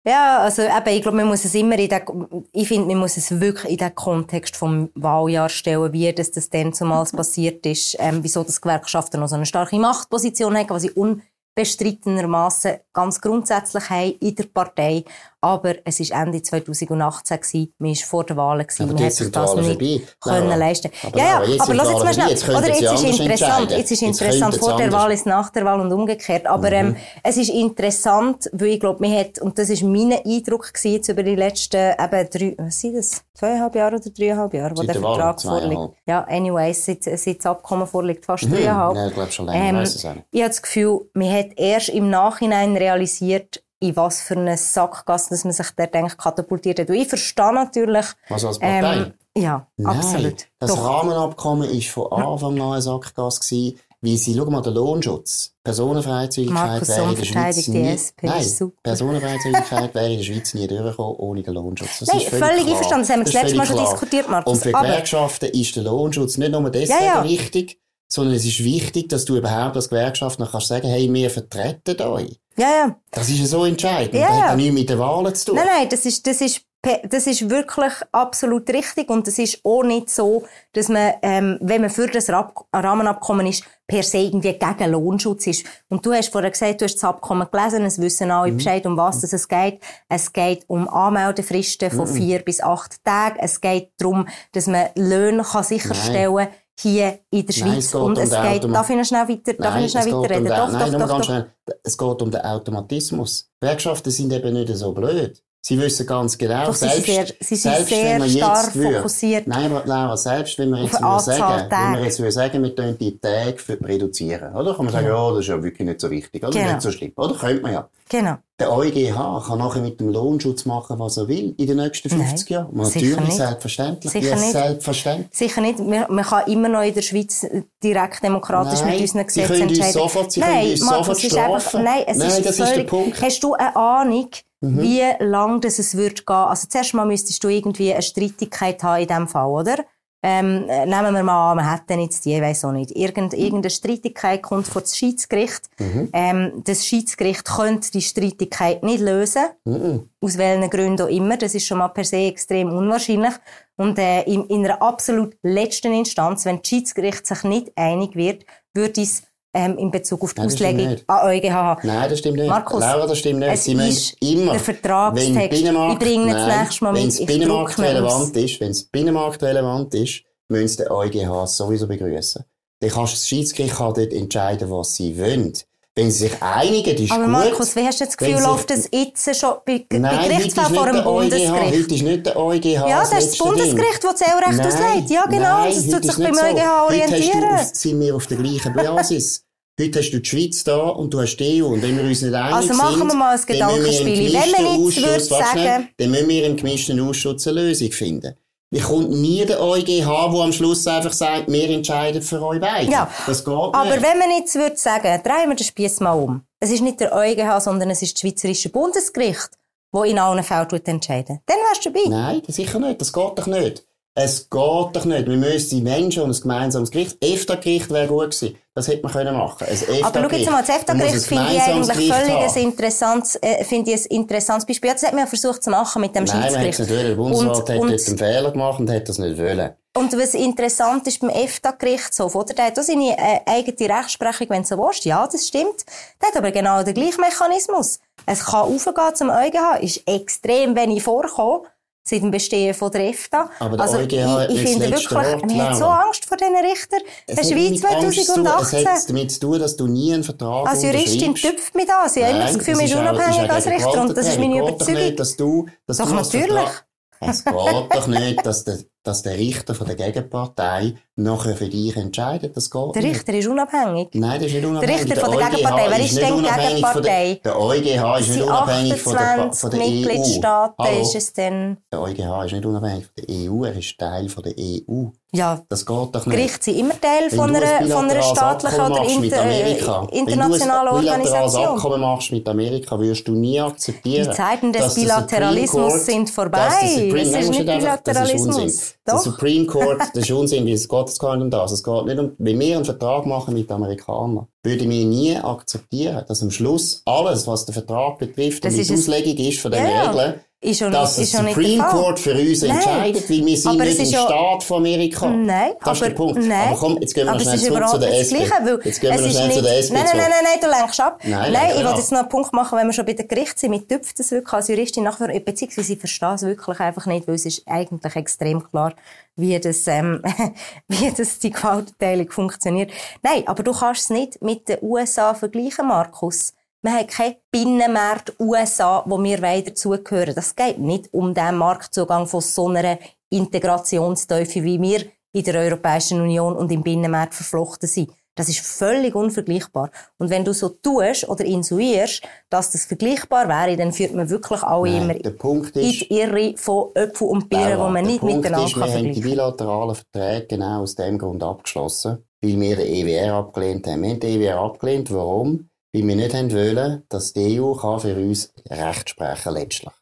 [0.06, 2.06] Ja, also eben, ich glaube, man muss es immer in der,
[2.52, 6.50] ich finde, man muss es wirklich in den Kontext vom Wahljahr stellen, wie das, das
[6.50, 10.84] dann zumals passiert ist, ähm, wieso das Gewerkschaften noch so eine starke Machtposition haben, was
[10.84, 15.06] ich unbestrittenermaßen ganz grundsätzlich haben in der Partei.
[15.44, 17.74] Aber es war Ende 2018 gewesen.
[17.78, 18.84] Man war vor der Wahl gewesen.
[18.84, 20.02] Aber man hat sich das nicht vorbei.
[20.22, 20.60] können Nein.
[20.60, 20.90] leisten.
[21.06, 22.30] Aber ja, ja, aber, aber lass jetzt mal schnell.
[22.30, 23.72] Jetzt oder jetzt ist interessant.
[23.72, 24.56] Jetzt ist interessant.
[24.56, 26.48] Vor der Wahl ist nach der Wahl und umgekehrt.
[26.48, 26.74] Aber, mhm.
[26.74, 30.94] ähm, es ist interessant, weil ich glaube, man hat, und das ist mein Eindruck gewesen,
[30.94, 33.22] jetzt über die letzten, eben drei, was sind das?
[33.34, 35.94] Zweieinhalb Jahre oder dreieinhalb Jahre, wo der Vertrag vorliegt.
[36.08, 38.54] Ja, anyways, seit, seit das Abkommen vorliegt, fast mhm.
[38.54, 38.96] dreieinhalb.
[38.96, 42.10] Ja, ich glaube schon länger, ähm, auch Ich habe das Gefühl, man hat erst im
[42.10, 46.90] Nachhinein realisiert, in was für eine Sackgasse dass man sich da denkt, katapultiert hat.
[46.90, 48.06] Und ich verstehe natürlich...
[48.30, 48.96] Was als Partei?
[48.96, 50.48] Ähm, ja, Nein, absolut.
[50.60, 50.84] Das Doch.
[50.84, 56.88] Rahmenabkommen war von Anfang an eine Sackgasse gewesen, weil sie, schau mal, der Lohnschutz, Personenfreizügigkeit
[56.88, 61.54] wäre in der Schweiz nie, nein, Personenfreizügigkeit wäre in der Schweiz nie durchgekommen ohne den
[61.54, 62.00] Lohnschutz.
[62.00, 63.08] Das nein, ist völlig, völlig einverstanden.
[63.08, 64.54] Das haben wir das, das letzte Mal schon diskutiert, Markus.
[64.54, 67.24] Und für Gewerkschaften ist der Lohnschutz nicht nur deswegen ja, ja.
[67.24, 71.30] wichtig, sondern es ist wichtig, dass du überhaupt als Gewerkschaft noch kannst sagen, hey, wir
[71.30, 72.40] vertreten euch.
[72.56, 72.96] Ja, ja.
[73.12, 74.16] Das ist ja so entscheidend.
[74.16, 75.56] Ja, das hat ja nichts mit den Wahlen zu tun.
[75.56, 76.62] Nein, nein, das ist, das ist
[77.04, 80.44] das ist wirklich absolut richtig und es ist auch nicht so,
[80.74, 85.66] dass man, ähm, wenn man für das Rahmenabkommen ist, per se irgendwie gegen Lohnschutz ist.
[85.88, 88.58] Und du hast vorher gesagt, du hast das Abkommen gelesen, es wissen alle mhm.
[88.58, 89.80] Bescheid, um was es geht.
[90.10, 92.16] Es geht um Anmeldefristen von mhm.
[92.16, 93.40] vier bis acht Tagen.
[93.40, 96.48] Es geht darum, dass man Löhne kann sicherstellen kann,
[96.80, 97.94] hier in der Schweiz.
[97.94, 100.44] Nein, und es um geht, darf ich noch schnell weiter, darf nein, ich schnell weiterreden?
[100.44, 101.24] Um doch, nein, doch, doch, doch, ganz doch.
[101.26, 101.52] Schnell.
[101.84, 103.50] Es geht um den Automatismus.
[103.60, 105.44] Gewerkschaften sind eben nicht so blöd.
[105.66, 107.06] Sie wissen ganz genau, Doch, selbst,
[107.40, 109.48] sie sind sehr, selbst wenn man stark jetzt würde, fokussiert.
[109.48, 112.76] Nein, aber Laura, selbst wenn wir jetzt würde sagen, wenn wir jetzt würde sagen, wir
[112.76, 114.76] tun die Tage für reduzieren, oder?
[114.76, 116.52] Kann man sagen, ja, das ist ja wirklich nicht so wichtig, oder?
[116.52, 116.68] Genau.
[116.70, 117.34] Nicht so schlimm, oder?
[117.36, 117.88] Könnte man ja.
[118.10, 118.34] Genau.
[118.60, 119.16] Der EuGH
[119.48, 122.76] kann nachher mit dem Lohnschutz machen, was er will, in den nächsten 50 Nein, Jahren.
[122.78, 123.32] Natürlich, nicht.
[123.38, 124.12] selbstverständlich.
[124.12, 124.52] Sicher ja, nicht.
[124.52, 125.28] selbstverständlich.
[125.32, 125.80] Sicher nicht.
[125.80, 127.48] Man, man kann immer noch in der Schweiz
[127.82, 129.94] direkt demokratisch Nein, mit unseren sie Gesetzen können uns entscheiden.
[129.94, 131.84] sofort- sie nein, können uns Markus, sofort ist einfach, strafen.
[131.86, 133.22] nein, es Nein, ist das ist der völlig, Punkt.
[133.22, 134.28] Hast du eine Ahnung,
[134.64, 136.36] wie lang das es wird gehen?
[136.36, 139.86] Also zuerst mal müsstest du irgendwie eine Streitigkeit haben in diesem Fall, oder?
[140.26, 142.92] Ähm, äh, nehmen wir mal an, man hat dann jetzt die, ich weiss auch nicht,
[142.96, 145.70] Irgend, irgendeine Streitigkeit kommt vor das Schiedsgericht.
[145.80, 146.10] Mhm.
[146.14, 149.44] Ähm, das Schiedsgericht könnte die Streitigkeit nicht lösen.
[149.66, 150.10] Mhm.
[150.22, 151.36] Aus welchen Gründen auch immer.
[151.36, 153.34] Das ist schon mal per se extrem unwahrscheinlich.
[153.76, 158.46] Und äh, in, in einer absolut letzten Instanz, wenn das Schiedsgericht sich nicht einig wird,
[158.74, 161.84] würde es ähm, in Bezug auf die Nein, Auslegung an EuGH.
[161.84, 162.50] Nein, das stimmt nicht.
[162.50, 163.54] Markus, Laura, das stimmt nicht.
[163.54, 165.36] es Sie müssen ist immer, der Vertragstext.
[165.36, 167.14] wenn Binnenmarkt, Ich bringe ihn das nein, nächste Mal wenn mit.
[167.14, 172.44] es Binnenmarkt relevant ist, wenn es Binnenmarkt relevant ist, müssen sie den EuGH sowieso begrüßen.
[172.80, 175.54] Dann kannst das Schiedsgericht kann dort entscheiden, was sie wollen.
[175.96, 177.32] Wenn sie sich einigen, ist Aber gut.
[177.32, 180.78] Markus, wie hast du das Gefühl, läuft das jetzt schon bei, bei Nein, Gerichtsfall nicht
[180.80, 181.76] vor dem Bundesgericht?
[181.76, 185.10] heute ist nicht der EuGH Ja, das ist das Bundesgericht, das Zählrecht Nein, auslegt.
[185.12, 185.60] Ja, genau.
[185.60, 186.42] nein, das tut sich beim so.
[186.42, 187.60] EuGH Heute hast du orientieren.
[187.74, 189.46] sind wir auf der gleichen Basis.
[189.80, 191.68] Heute hast du die Schweiz da und du hast die EU.
[191.68, 194.34] Und wenn wir uns nicht einig Also machen wir mal ein Gedankenspiel.
[194.34, 198.36] Wenn man jetzt würde sagen- Dann müssen wir im gemischten Ausschuss eine Lösung finden.
[198.74, 202.92] Wie kommt nie der EuGH, der am Schluss einfach sagt, wir entscheiden für euch beide?
[202.92, 204.02] Ja, Das geht Aber nicht.
[204.02, 206.42] wenn man jetzt würde sagen, drehen wir den Spieß mal um.
[206.60, 209.52] Es ist nicht der EuGH, sondern es ist das Schweizerische Bundesgericht,
[209.92, 212.10] das in allen Fällen entscheiden Dann wärst du dabei.
[212.10, 213.00] Nein, sicher nicht.
[213.00, 213.86] Das geht doch nicht.
[214.16, 215.28] Es geht doch nicht.
[215.28, 217.18] Wir müssen die Menschen und ein gemeinsames Gericht.
[217.20, 218.56] EFTA-Gericht wäre gut gewesen.
[218.76, 219.66] Das hätte man können machen.
[219.68, 223.64] Ein EFTA Aber schau jetzt mal, das EFTA-Gericht finde ich eigentlich völlig ein interessantes, äh,
[223.64, 224.92] finde ich ein interessantes Beispiel.
[224.94, 226.80] Das hat man ja versucht zu machen mit dem Nein, man hat es Schiedsgericht.
[226.80, 227.08] nicht wollen.
[227.08, 229.72] Der Bundesrat Und- hat und- dort einen Fehler gemacht und hat das nicht wollen.
[229.96, 232.54] Und was interessant ist beim EFTA-Gerichtshof, oder?
[232.54, 235.06] Der hat auch seine äh, eigene Rechtsprechung, wenn du so willst.
[235.06, 235.86] Ja, das stimmt.
[236.22, 238.00] Der hat aber genau den gleichen Mechanismus.
[238.28, 241.66] Es kann aufgehen zum EuGH, ist extrem wenig vorkommen
[242.04, 243.50] seit dem Bestehen von der EFTA.
[243.60, 245.86] Aber der also, EuGH ich, ich das finde wirklich, man hat so.
[245.86, 247.00] Angst vor diesen Richtern.
[247.28, 248.46] Es Der Schweiz mit Angst zu tun.
[248.46, 248.88] Es 2018.
[248.88, 252.08] hat damit zu tun, dass du nie einen Vertrag Als Juristin tüpft mich da.
[252.10, 254.02] Sie haben immer das Gefühl, man ist unabhängig als Richter.
[254.02, 254.94] Und das ist meine Überzeugung.
[255.02, 256.48] nicht, dass du, dass Doch, du natürlich.
[256.50, 256.84] Vertrag-
[257.22, 261.96] Es geht doch nicht, dass der, dass der Richter von der Gegenpartei nachher für dich
[261.98, 262.56] entscheidet.
[262.58, 263.16] Das geht Der nicht.
[263.16, 264.08] Richter ist unabhängig.
[264.14, 265.02] Nein, das ist nicht unabhängig.
[265.02, 265.86] Richter von der EuGH Gegenpartei.
[265.90, 267.42] Wer ist nicht denn der- Gegenpartei?
[267.44, 269.92] Der EuGH ist Es nicht sind unabhängig von der, Pa- 28 von der EU.
[269.92, 271.02] Mitgliedstaaten Hallo?
[271.02, 271.78] ist es denn.
[271.92, 275.06] Der EuGH ist nicht unabhängig von der EU, er ist Teil von der EU.
[275.36, 276.36] Ja, Das geht doch nicht.
[276.38, 281.06] Gerichte sind immer Teil Wenn von einer, von einer staatlichen oder inter, Amerika, internationalen Wenn
[281.06, 281.66] du ein bilaterales Organisation.
[281.76, 284.30] Abkommen machst mit Amerika, wirst du nie akzeptieren.
[284.30, 286.70] Die Zeiten des der Bilateralismus sind vorbei.
[286.70, 288.93] der Es Nein, ist nicht Das ist Bilateralismus.
[289.06, 289.18] Der.
[289.18, 291.72] Supreme Court, das ist Unsinn, weil es geht gar nicht um das.
[291.72, 295.36] Es geht nicht um, wenn wir einen Vertrag machen mit den Amerikanern, würde wir nie
[295.36, 299.72] akzeptieren, dass am Schluss alles, was den Vertrag betrifft Das und die Auslegung ist von
[299.72, 300.10] den ja.
[300.10, 301.84] Regeln, Ist schon, dass ist der schon nicht Supreme.
[301.90, 302.72] Court für uns Nein.
[302.72, 305.30] entscheidet, weil wir sind Aber nicht im ist ja- Staat von Amerika.
[305.30, 306.40] Nein, das ist der aber, Punkt.
[306.48, 308.36] Nein, aber komm, jetzt gehen wir aber schnell ist zurück zu der nicht SP.
[308.38, 310.44] Gleiche, weil Jetzt gehen wir ist schnell zu nicht- der SP Nein, nein, nein, nein,
[310.44, 311.20] nein, du lenkst ab.
[311.24, 311.98] Nein, Nein, ich will ab.
[311.98, 314.32] jetzt noch einen Punkt machen, wenn wir schon bei der Gericht sind, mit Töpfen das
[314.32, 318.16] wirklich als Juristin nachher, beziehungsweise ich verstehe es wirklich einfach nicht, weil es ist eigentlich
[318.16, 318.94] extrem klar,
[319.36, 320.22] wie das, ähm,
[320.88, 322.90] wie das die Gewaltenteilung funktioniert.
[323.22, 326.54] Nein, aber du kannst es nicht mit den USA vergleichen, Markus.
[326.86, 330.36] Man hat keinen Binnenmarkt USA, wo wir weiter dazugehören.
[330.36, 336.20] Das geht nicht um den Marktzugang von so einer Integrationsteufel, wie wir in der Europäischen
[336.20, 338.12] Union und im Binnenmarkt verflochten sind.
[338.36, 339.92] Das ist völlig unvergleichbar.
[340.18, 344.62] Und wenn du so tust oder insuierst, dass das vergleichbar wäre, dann führt man wirklich
[344.64, 348.20] alle Nein, immer Punkt in ist, die Irre von Äpfel und Birnen, die man nicht
[348.20, 352.26] Punkt miteinander ist, kann wir haben die vergleichen bilateralen Verträge genau aus dem Grund abgeschlossen,
[352.42, 354.02] weil wir den EWR abgelehnt haben.
[354.02, 355.70] Wir haben den EWR abgelehnt, warum?
[355.94, 359.94] Weil wir nicht haben wollen, dass die EU kann für uns Recht sprechen letztlich.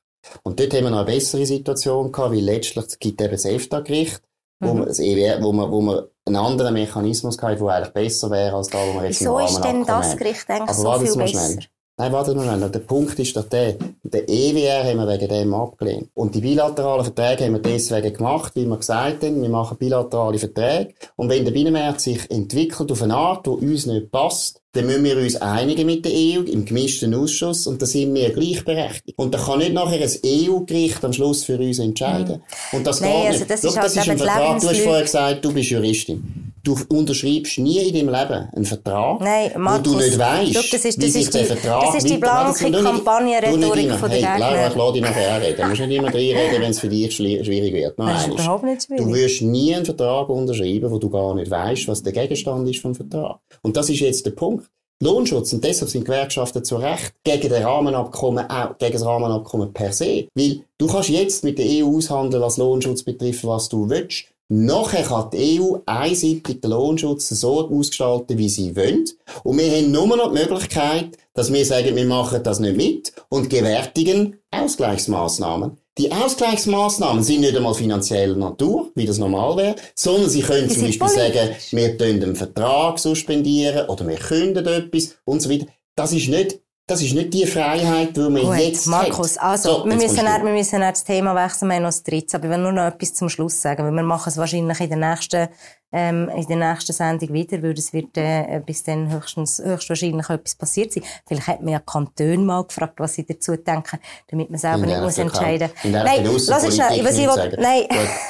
[0.44, 4.22] Und dort haben wir noch eine bessere Situation gehabt, weil letztlich gibt eben das EFTA-Gericht,
[4.62, 4.88] wo, Mhm.
[4.88, 8.78] EWR, wo, man, wo man einen anderen Mechanismus gehabt, der eigentlich besser wäre als da,
[8.78, 10.18] wo wir jetzt Wieso im ist denn das haben.
[10.18, 11.52] Gericht eigentlich Aber so warte viel mal besser?
[11.52, 11.66] schnell.
[11.98, 12.70] Nein, warte mal schnell.
[12.70, 13.74] Der Punkt ist doch der,
[14.04, 16.10] der EWR haben wir wegen dem abgelehnt.
[16.14, 20.38] Und die bilateralen Verträge haben wir deswegen gemacht, weil wir gesagt haben, wir machen bilaterale
[20.38, 20.94] Verträge.
[21.16, 25.04] Und wenn der Binnenmarkt sich entwickelt auf eine Art, die uns nicht passt, dann müssen
[25.04, 29.18] wir uns einigen mit der EU im gemischten Ausschuss und da sind wir gleichberechtigt.
[29.18, 32.42] Und da kann nicht nachher ein EU-Gericht am Schluss für uns entscheiden.
[32.72, 32.78] Mhm.
[32.78, 33.52] Und das Nein, geht also nicht.
[33.52, 34.62] Das Schau, ist, das halt ist ein Vertrag.
[34.62, 36.51] Du hast vorher gesagt, du bist Juristin.
[36.64, 40.86] Du unterschreibst nie in deinem Leben einen Vertrag, Nein, Markus, wo du nicht weißt, das
[40.86, 44.68] ist, das wie sich der Vertrag Das ist die blanke Kampagnenrhetorik von der hey, Gegner.
[44.68, 45.62] ich lasse dich nachher reden.
[45.62, 47.98] Du musst nicht immer reinreden, wenn es für dich schwierig wird.
[47.98, 49.04] Nein, das ist überhaupt nicht schwierig.
[49.04, 52.82] Du wirst nie einen Vertrag unterschreiben, wo du gar nicht weißt, was der Gegenstand ist
[52.82, 53.40] vom Vertrag.
[53.64, 54.70] Und das ist jetzt der Punkt.
[55.02, 59.92] Lohnschutz, und deshalb sind Gewerkschaften zu Recht gegen den Rahmenabkommen, auch gegen das Rahmenabkommen per
[59.94, 60.28] se.
[60.36, 64.26] Weil du kannst jetzt mit der EU aushandeln, was Lohnschutz betrifft, was du willst.
[64.54, 69.06] Nachher kann die EU einseitig den Lohnschutz so ausgestalten, wie sie will.
[69.46, 73.14] Und wir haben nur noch die Möglichkeit, dass wir sagen, wir machen das nicht mit
[73.30, 75.78] und gewärtigen Ausgleichsmaßnahmen.
[75.98, 80.82] Die Ausgleichsmaßnahmen sind nicht einmal finanzieller Natur, wie das normal wäre, sondern sie können zum
[80.82, 81.34] Beispiel politisch.
[81.34, 85.68] sagen, wir können den Vertrag suspendieren oder wir künden etwas und so weiter.
[85.96, 89.44] Das ist nicht das ist nicht die Freiheit, die wir Gut, jetzt Markus, hat.
[89.44, 92.04] also, so, wir, müssen nicht, wir müssen nicht das Thema wechseln, wir haben noch das
[92.04, 94.80] dritte, aber ich will nur noch etwas zum Schluss sagen, weil wir machen es wahrscheinlich
[94.82, 95.48] in der nächsten,
[95.94, 100.56] ähm, in der nächsten Sendung wieder, weil es wird äh, bis dann höchstens, höchstwahrscheinlich etwas
[100.56, 101.04] passiert sein.
[101.26, 105.02] Vielleicht hat man ja Kantone mal gefragt, was sie dazu denken, damit man selber nicht
[105.02, 105.94] muss entscheiden muss.
[105.94, 107.84] Nein, lass es schnell, was ich will, nein,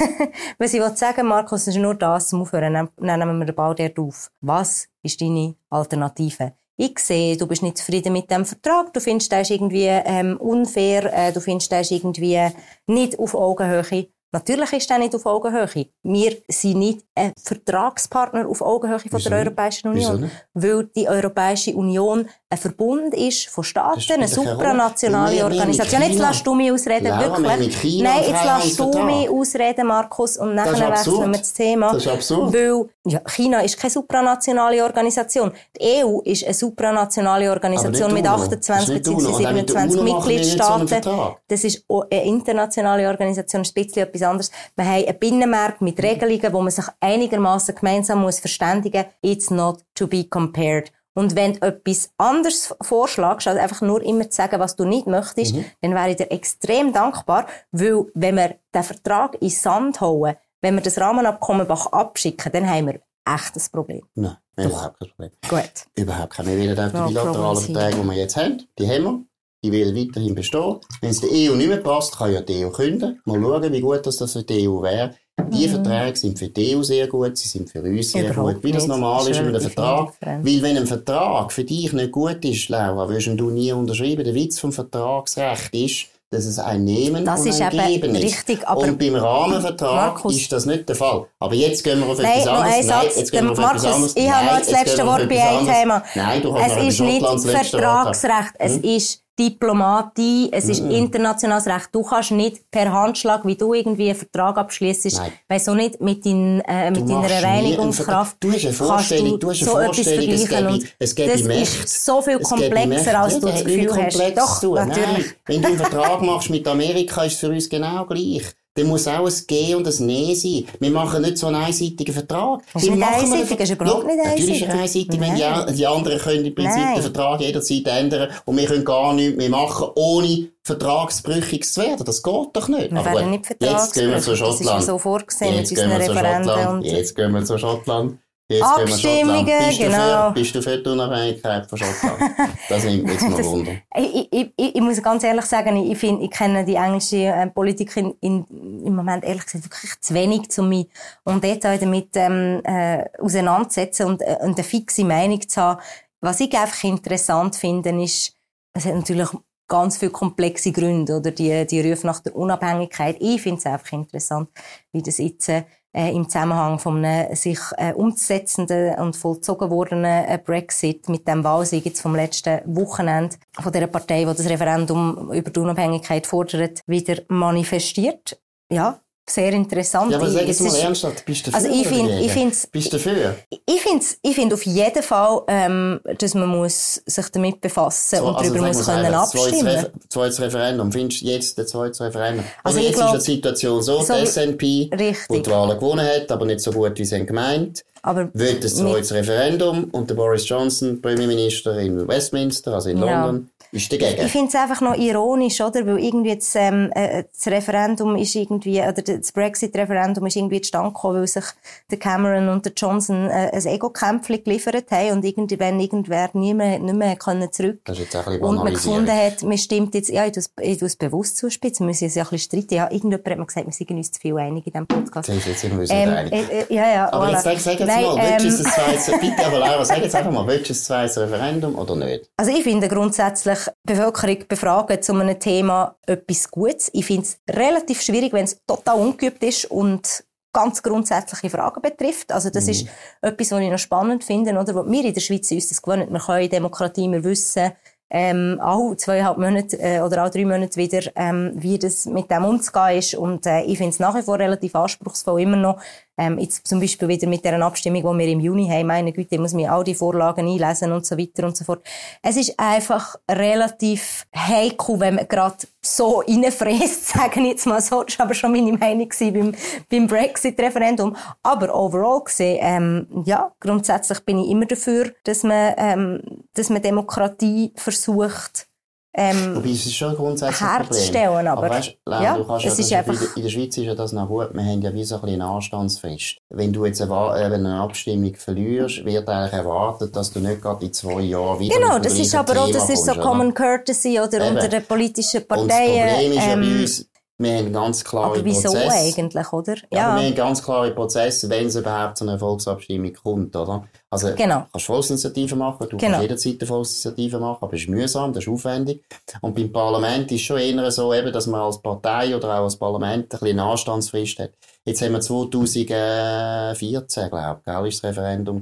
[0.59, 3.97] was ich will sagen, Markus, ist nur das zum Aufhören, nehmen wir den Ball dort
[3.97, 4.29] auf.
[4.41, 6.53] Was ist deine Alternative?
[6.81, 10.37] Ich sehe, du bist nicht zufrieden mit dem Vertrag, du findest, der ist irgendwie ähm,
[10.37, 12.39] unfair, äh, du findest, der ist irgendwie
[12.87, 14.07] nicht auf Augenhöhe.
[14.33, 15.87] Natürlich ist er nicht auf Augenhöhe.
[16.03, 20.31] Wir sind nicht ein Vertragspartner auf Augenhöhe von der Europäischen Union.
[20.53, 26.01] Weil die Europäische Union ein Verbund ist von Staaten, eine supranationale Organisation.
[26.01, 28.01] Jetzt lass du mich ausreden, Laura, wirklich.
[28.01, 31.93] Nein, jetzt lass du mich ausreden, Markus, und nachher wechseln wir das Thema.
[31.93, 32.53] Das ist absurd.
[32.53, 35.51] Weil ja, China ist keine supranationale Organisation.
[35.79, 39.33] Die EU ist eine supranationale Organisation mit 28 bzw.
[39.33, 41.01] 27 Mitgliedstaaten.
[41.47, 44.51] Das ist eine internationale Organisation, ein bisschen etwas anderes.
[44.75, 49.31] Wir haben einen Binnenmarkt mit Regelungen, wo man sich einigermaßen gemeinsam muss verständigen muss.
[49.31, 50.91] It's not to be compared.
[51.13, 55.07] Und wenn du etwas anderes vorschlägst, also einfach nur immer zu sagen, was du nicht
[55.07, 55.65] möchtest, mhm.
[55.81, 60.75] dann wäre ich dir extrem dankbar, weil wenn wir den Vertrag in Sand hauen, wenn
[60.75, 64.01] wir das Rahmenabkommen abschicken, dann haben wir echt ein Problem.
[64.15, 65.31] Nein, überhaupt kein Problem.
[65.49, 65.85] Gut.
[65.95, 66.45] Überhaupt kein.
[66.45, 69.25] Wir wollen auch die bilateralen Verträge, die wir jetzt haben, die haben wir.
[69.63, 70.77] Die will weiterhin bestehen.
[71.01, 73.21] Wenn es der EU nicht mehr passt, kann ja die EU künden.
[73.25, 75.13] Mal schauen, wie gut das für die EU wäre.
[75.49, 75.71] Die mhm.
[75.71, 78.71] Verträge sind für die EU sehr gut, sie sind für uns sehr Überhaupt gut, wie
[78.71, 80.13] das normal ist mit einem Vertrag.
[80.21, 84.23] Weil wenn ein Vertrag für dich nicht gut ist, Laura, wirst du nie unterschreiben.
[84.23, 88.23] Der Witz vom Vertragsrecht ist, dass es ein Nehmen das und ein Geben ist.
[88.23, 90.37] Richtig, aber und beim Rahmenvertrag Markus.
[90.37, 91.27] ist das nicht der Fall.
[91.41, 92.85] Aber jetzt gehen wir auf Nein, etwas anderes.
[92.85, 94.15] Nein, jetzt gehen wir auf Markus, etwas anderes.
[94.15, 96.03] ich habe noch das letzte Wort bei einem Thema.
[96.13, 98.83] Nein, du hast es ist nicht Vertragsrecht, es hm?
[98.83, 100.91] ist Diplomatie, es ist mm.
[100.91, 101.89] internationales Recht.
[101.93, 106.23] Du kannst nicht per Handschlag, wie du irgendwie einen Vertrag abschließt, weil so nicht mit,
[106.25, 110.47] dein, äh, mit deiner Reinigungskraft du hast eine Vorstellung, du hast eine so Vorstellung, es
[110.47, 111.83] gäbe, es gäbe das Mächte.
[111.85, 114.19] ist so viel komplexer, als du das Gefühl hast.
[114.37, 115.07] Doch, natürlich.
[115.07, 118.43] Nein, wenn du einen Vertrag machst mit Amerika, ist es für uns genau gleich.
[118.73, 120.65] Dann muss auch ein G und ein Ne sein.
[120.79, 122.61] Wir machen nicht so einen einseitigen Vertrag.
[122.73, 124.39] Das ist nicht einseitig, das ist überhaupt nicht einseitig.
[124.39, 126.95] Natürlich ist es einseitig, wenn die, die, anderen können im Prinzip Nein.
[126.95, 132.05] den Vertrag jederzeit ändern und wir können gar nichts mehr machen, ohne vertragsbrüchig zu werden.
[132.05, 132.91] Das geht doch nicht.
[132.91, 133.81] Wir werden nicht vertragsbrüchig.
[133.81, 134.69] Jetzt gehen wir zu Schottland.
[134.69, 136.81] Das ist so vorgesehen jetzt mit unseren Referenden.
[136.83, 138.19] Jetzt gehen wir zu Schottland.
[138.51, 139.97] Jetzt Abstimmungen, bist genau.
[139.97, 142.21] Du für, bist du für die Unabhängigkeit von Schottland?
[142.69, 143.71] das nimmt mich jetzt mal Wunder.
[143.95, 147.95] Ich, ich, ich, muss ganz ehrlich sagen, ich, finde, ich kenne die englische äh, Politik
[147.95, 148.45] in, in,
[148.85, 150.85] im Moment ehrlich gesagt wirklich zu wenig zu mir.
[151.23, 155.81] Und dort auch damit ähm, äh, auseinandersetzen und, äh, und eine fixe Meinung zu haben.
[156.19, 158.35] Was ich einfach interessant finde, ist,
[158.73, 159.29] es hat natürlich
[159.67, 163.15] ganz viele komplexe Gründe, oder die, die Rufe nach der Unabhängigkeit.
[163.21, 164.49] Ich finde es einfach interessant,
[164.91, 165.49] wie das jetzt
[165.93, 171.43] äh, im Zusammenhang von einem sich äh, umzusetzenden und vollzogen wordenen äh, Brexit mit dem
[171.43, 176.81] Wahlsieg jetzt vom letzten Wochenende von der Partei, die das Referendum über die Unabhängigkeit fordert,
[176.87, 178.39] wieder manifestiert.
[178.71, 180.11] Ja, sehr interessant.
[180.11, 182.87] Ja, aber sag jetzt mal ernsthaft, bist du dafür also ich finde, ich finde, bist
[182.87, 183.35] du dafür?
[183.49, 188.25] Ich finde, ich finde auf jeden Fall, ähm, dass man muss sich damit befassen so,
[188.25, 189.85] und also darüber muss können abstimmen.
[190.09, 192.43] Zweites Referendum, findest du jetzt das zweite Referendum?
[192.63, 196.05] Also, also jetzt glaub, ist die Situation so, so die SNP, die die Wahlen gewonnen
[196.05, 200.15] hat, aber nicht so gut, wie sie gemeint aber wird das zweites Referendum und der
[200.15, 204.25] Boris Johnson, Premierminister in Westminster, also in London, ist dagegen.
[204.25, 205.85] Ich finde es einfach noch ironisch, oder?
[205.85, 210.91] Weil irgendwie jetzt, ähm, äh, das Referendum ist irgendwie, oder das Brexit-Referendum ist irgendwie zustande
[210.93, 211.45] gekommen, weil sich
[211.89, 216.53] der Cameron und der Johnson äh, ein Ego-Kämpfchen geliefert haben und irgendwie, wenn irgendwer nie
[216.53, 217.79] mehr, nicht mehr können zurück.
[217.85, 220.43] Das ist jetzt ein Und man gefunden hat, man stimmt jetzt, ja, ich tue
[220.87, 222.73] es- bewusst zuspitzen, wir müssen uns ja ein bisschen streiten.
[222.75, 225.29] Ja, irgendjemand hat mir gesagt, wir sind uns zu viel einig in diesem Podcast.
[225.29, 226.33] Jetzt jetzt sind wir uns Ähm, nicht einig.
[226.33, 227.31] äh, äh, ja, ja, Aber voilà.
[227.31, 229.97] jetzt sag, sag jetzt Nein, mal, willst du ähm, ein zweites, bitte, aber Laura, sag
[230.01, 232.29] jetzt einfach mal, willst du ein zweites Referendum oder nicht?
[232.37, 236.89] Also ich finde grundsätzlich die Bevölkerung befragen zu einem Thema etwas Gutes.
[236.93, 242.31] Ich finde es relativ schwierig, wenn es total ungeübt ist und ganz grundsätzliche Fragen betrifft.
[242.31, 242.87] Also das ist
[243.21, 244.75] etwas, was ich noch spannend finde, oder?
[244.75, 246.11] Wo wir in der Schweiz uns das gewöhnt.
[246.11, 247.71] Wir können in Demokratie immer wissen,
[248.13, 252.43] ähm, auch zweieinhalb Monate äh, oder auch drei Monate wieder, ähm, wie das mit dem
[252.43, 253.15] umzugehen ist.
[253.15, 255.81] Und äh, ich finde es nach wie vor relativ anspruchsvoll, immer noch.
[256.17, 258.87] Ähm, jetzt zum Beispiel wieder mit der Abstimmung, die wir im Juni haben.
[258.87, 261.85] Meine Güte, muss mir all die Vorlagen einlesen und so weiter und so fort.
[262.21, 268.03] Es ist einfach relativ heikel, wenn man gerade so reinfräst, sagen jetzt mal so.
[268.03, 269.55] Das war aber schon meine Meinung beim,
[269.89, 271.15] beim Brexit-Referendum.
[271.43, 276.21] Aber overall gesehen, ähm, ja, grundsätzlich bin ich immer dafür, dass man, ähm,
[276.53, 278.67] dass man Demokratie versucht,
[279.13, 280.79] ähm, Wobei, es ist schon Problem.
[280.79, 283.83] herzustellen, aber, weißt, Lau, ja, du kannst es ja, ist einfach, in, der- Schweiz ist
[283.85, 286.37] ja das noch gut, wir haben ja wie so ein bisschen eine Anstandsfrist.
[286.49, 290.61] Wenn du jetzt eine, äh, wenn eine Abstimmung verlierst, wird eigentlich erwartet, dass du nicht
[290.61, 293.27] gerade in zwei Jahren wieder Genau, das ist aber auch, Thema das ist so kommst,
[293.27, 293.55] Common oder?
[293.55, 294.55] Courtesy oder Eben.
[294.55, 296.09] unter den politischen Und das Parteien.
[296.09, 297.05] Problem ist ja ähm, bei uns,
[297.37, 298.91] wir haben ganz klare aber wieso Prozesse.
[299.19, 299.75] eigentlich, oder?
[299.91, 303.83] Ja, aber wir haben ganz klare Prozesse, wenn es überhaupt zu einer Volksabstimmung kommt, oder?
[304.13, 304.59] Also, Genau.
[304.59, 306.11] du kannst Volksinitiative machen, du Genau.
[306.17, 309.01] kannst jederzeit eine Volksinitiative machen, aber es ist mühsam, das ist aufwendig.
[309.39, 312.75] Und beim Parlament ist schon eher so, eben, dass man als Partei oder auch als
[312.75, 314.51] Parlament ein bisschen eine Anstandsfrist hat.
[314.83, 318.61] Jetzt haben wir 2014, glaube ich, ist das Referendum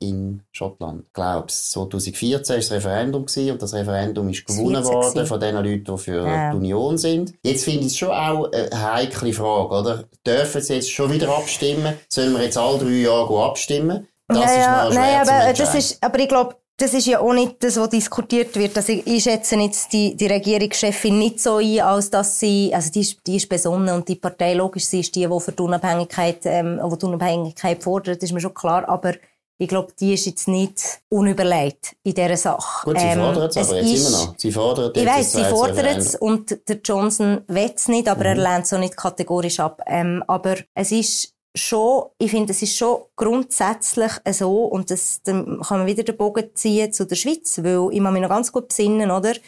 [0.00, 1.04] in Schottland.
[1.06, 5.26] Ich glaube, 2014 ist das Referendum gewesen und das Referendum ist gewonnen 14 worden gewesen.
[5.26, 6.50] von den Leuten, die für Ja.
[6.50, 7.34] die Union sind.
[7.42, 10.04] Jetzt finde ich es schon auch eine heikle Frage, oder?
[10.26, 11.94] Dürfen sie jetzt schon wieder abstimmen?
[12.08, 14.06] Sollen wir jetzt alle drei Jahre abstimmen?
[14.30, 15.56] Das ja, ist ja, nein, aber entscheiden.
[15.58, 18.74] das ist, aber ich glaube, das ist ja auch nicht das, was diskutiert wird.
[18.76, 22.90] Also ich, ich schätze jetzt die, die Regierungschefin nicht so ein, als dass sie, also
[22.90, 25.62] die ist, die ist besonnen und die Partei logisch, sie ist die, die für die
[25.62, 29.12] Unabhängigkeit, ähm, die, die Unabhängigkeit fordert, ist mir schon klar, aber
[29.58, 32.86] ich glaube, die ist jetzt nicht unüberlegt in dieser Sache.
[32.86, 34.34] Gut, sie Ähm, fordern es aber jetzt ist- immer noch.
[34.38, 38.36] Sie fordern Ich weiss, sie fordern es und der Johnson will es nicht, aber er
[38.36, 38.40] Mhm.
[38.40, 39.82] lehnt es auch nicht kategorisch ab.
[39.86, 45.60] Ähm, aber es ist schon, ich finde, es ist schon grundsätzlich so, und das, dann
[45.60, 48.68] kann man wieder den Bogen ziehen zu der Schweiz, weil ich mich noch ganz gut
[48.68, 49.32] besinnen, oder?
[49.32, 49.40] Die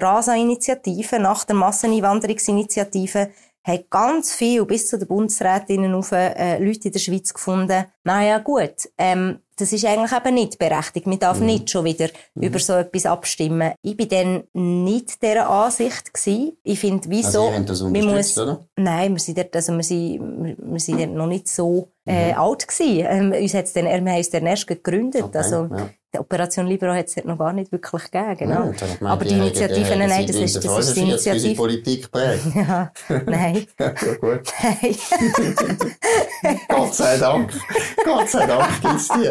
[0.00, 3.30] RASA-Initiative, nach der Masseneinwanderungsinitiative,
[3.62, 7.84] hat ganz viel bis zu den Bundesrätinnen auf äh, Leute in der Schweiz gefunden.
[8.04, 11.06] Naja, gut, ähm, das ist eigentlich eben nicht berechtigt.
[11.06, 13.72] Man darf nicht schon wieder über so etwas abstimmen.
[13.82, 16.56] Ich bin dann nicht dieser Ansicht gewesen.
[16.62, 17.48] Ich finde, wieso?
[17.48, 18.60] Also, unterstützt, muss, oder?
[18.76, 22.32] Nein, wir sind dort, also wir sind, wir- wir sind dort noch nicht so äh,
[22.34, 23.04] alt gewesen.
[23.08, 25.22] Ähm, uns hat's dann, wir haben uns dann erst gegründet.
[25.24, 25.88] Okay, also, ja.
[26.14, 28.66] die Operation Libero hat es noch gar nicht wirklich gegeben, genau.
[28.66, 31.56] Ja, gemeint, Aber die Initiative, nein, seit das ist, das ist die 1945 unsere Initiative.
[31.56, 32.42] Politik prägt.
[32.54, 32.92] Ja,
[33.26, 33.88] nein, ja,
[34.20, 34.40] gut.
[34.62, 34.96] nein.
[36.68, 37.52] Gott sei Dank.
[38.04, 39.30] Gott sei Dank gibt's die.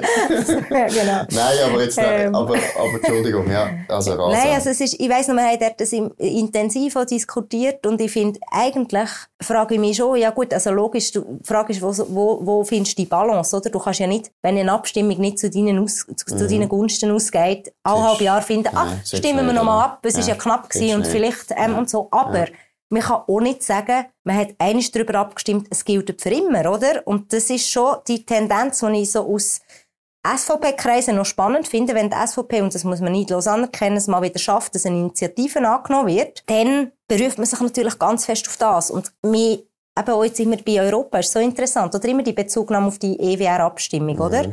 [0.70, 1.24] Ja, genau.
[1.32, 2.34] Nein, aber jetzt, Ähm.
[2.36, 3.70] aber, aber Entschuldigung, ja.
[3.88, 4.38] Also, Rasa.
[4.38, 8.02] Nein, also es ist, ich weiss noch, wir haben dort das intensiv auch diskutiert und
[8.02, 9.10] ich finde, eigentlich
[9.42, 13.04] frage ich mich schon, ja gut, also logisch, du ist, wo, wo, wo findest du
[13.04, 13.70] die Balance, oder?
[13.70, 17.12] Du kannst ja nicht, wenn eine Abstimmung nicht zu deinen, Aus, zu, zu deinen Gunsten
[17.12, 20.40] ausgeht, alle halb Jahr finden, ach, Nein, stimmen wir nochmal ab, es ist Ja, ja
[20.42, 21.12] knapp gewesen und schnell.
[21.32, 21.78] vielleicht, ähm, Ja.
[21.78, 22.46] und so, aber
[22.90, 27.02] man kann auch nicht sagen, man hat einiges darüber abgestimmt, es gilt für immer, oder?
[27.06, 29.60] Und das ist schon die Tendenz, die ich so aus
[30.26, 34.22] SVP-Kreise noch spannend finde, wenn die SVP, und das muss man neidlos anerkennen, es mal
[34.22, 38.58] wieder schafft, dass eine Initiative angenommen wird, dann beruft man sich natürlich ganz fest auf
[38.58, 38.92] das.
[38.92, 39.64] Und mir,
[39.98, 43.20] eben auch jetzt immer bei Europa, ist so interessant, oder immer die Bezugnahme auf die
[43.20, 44.52] EWR-Abstimmung, oder?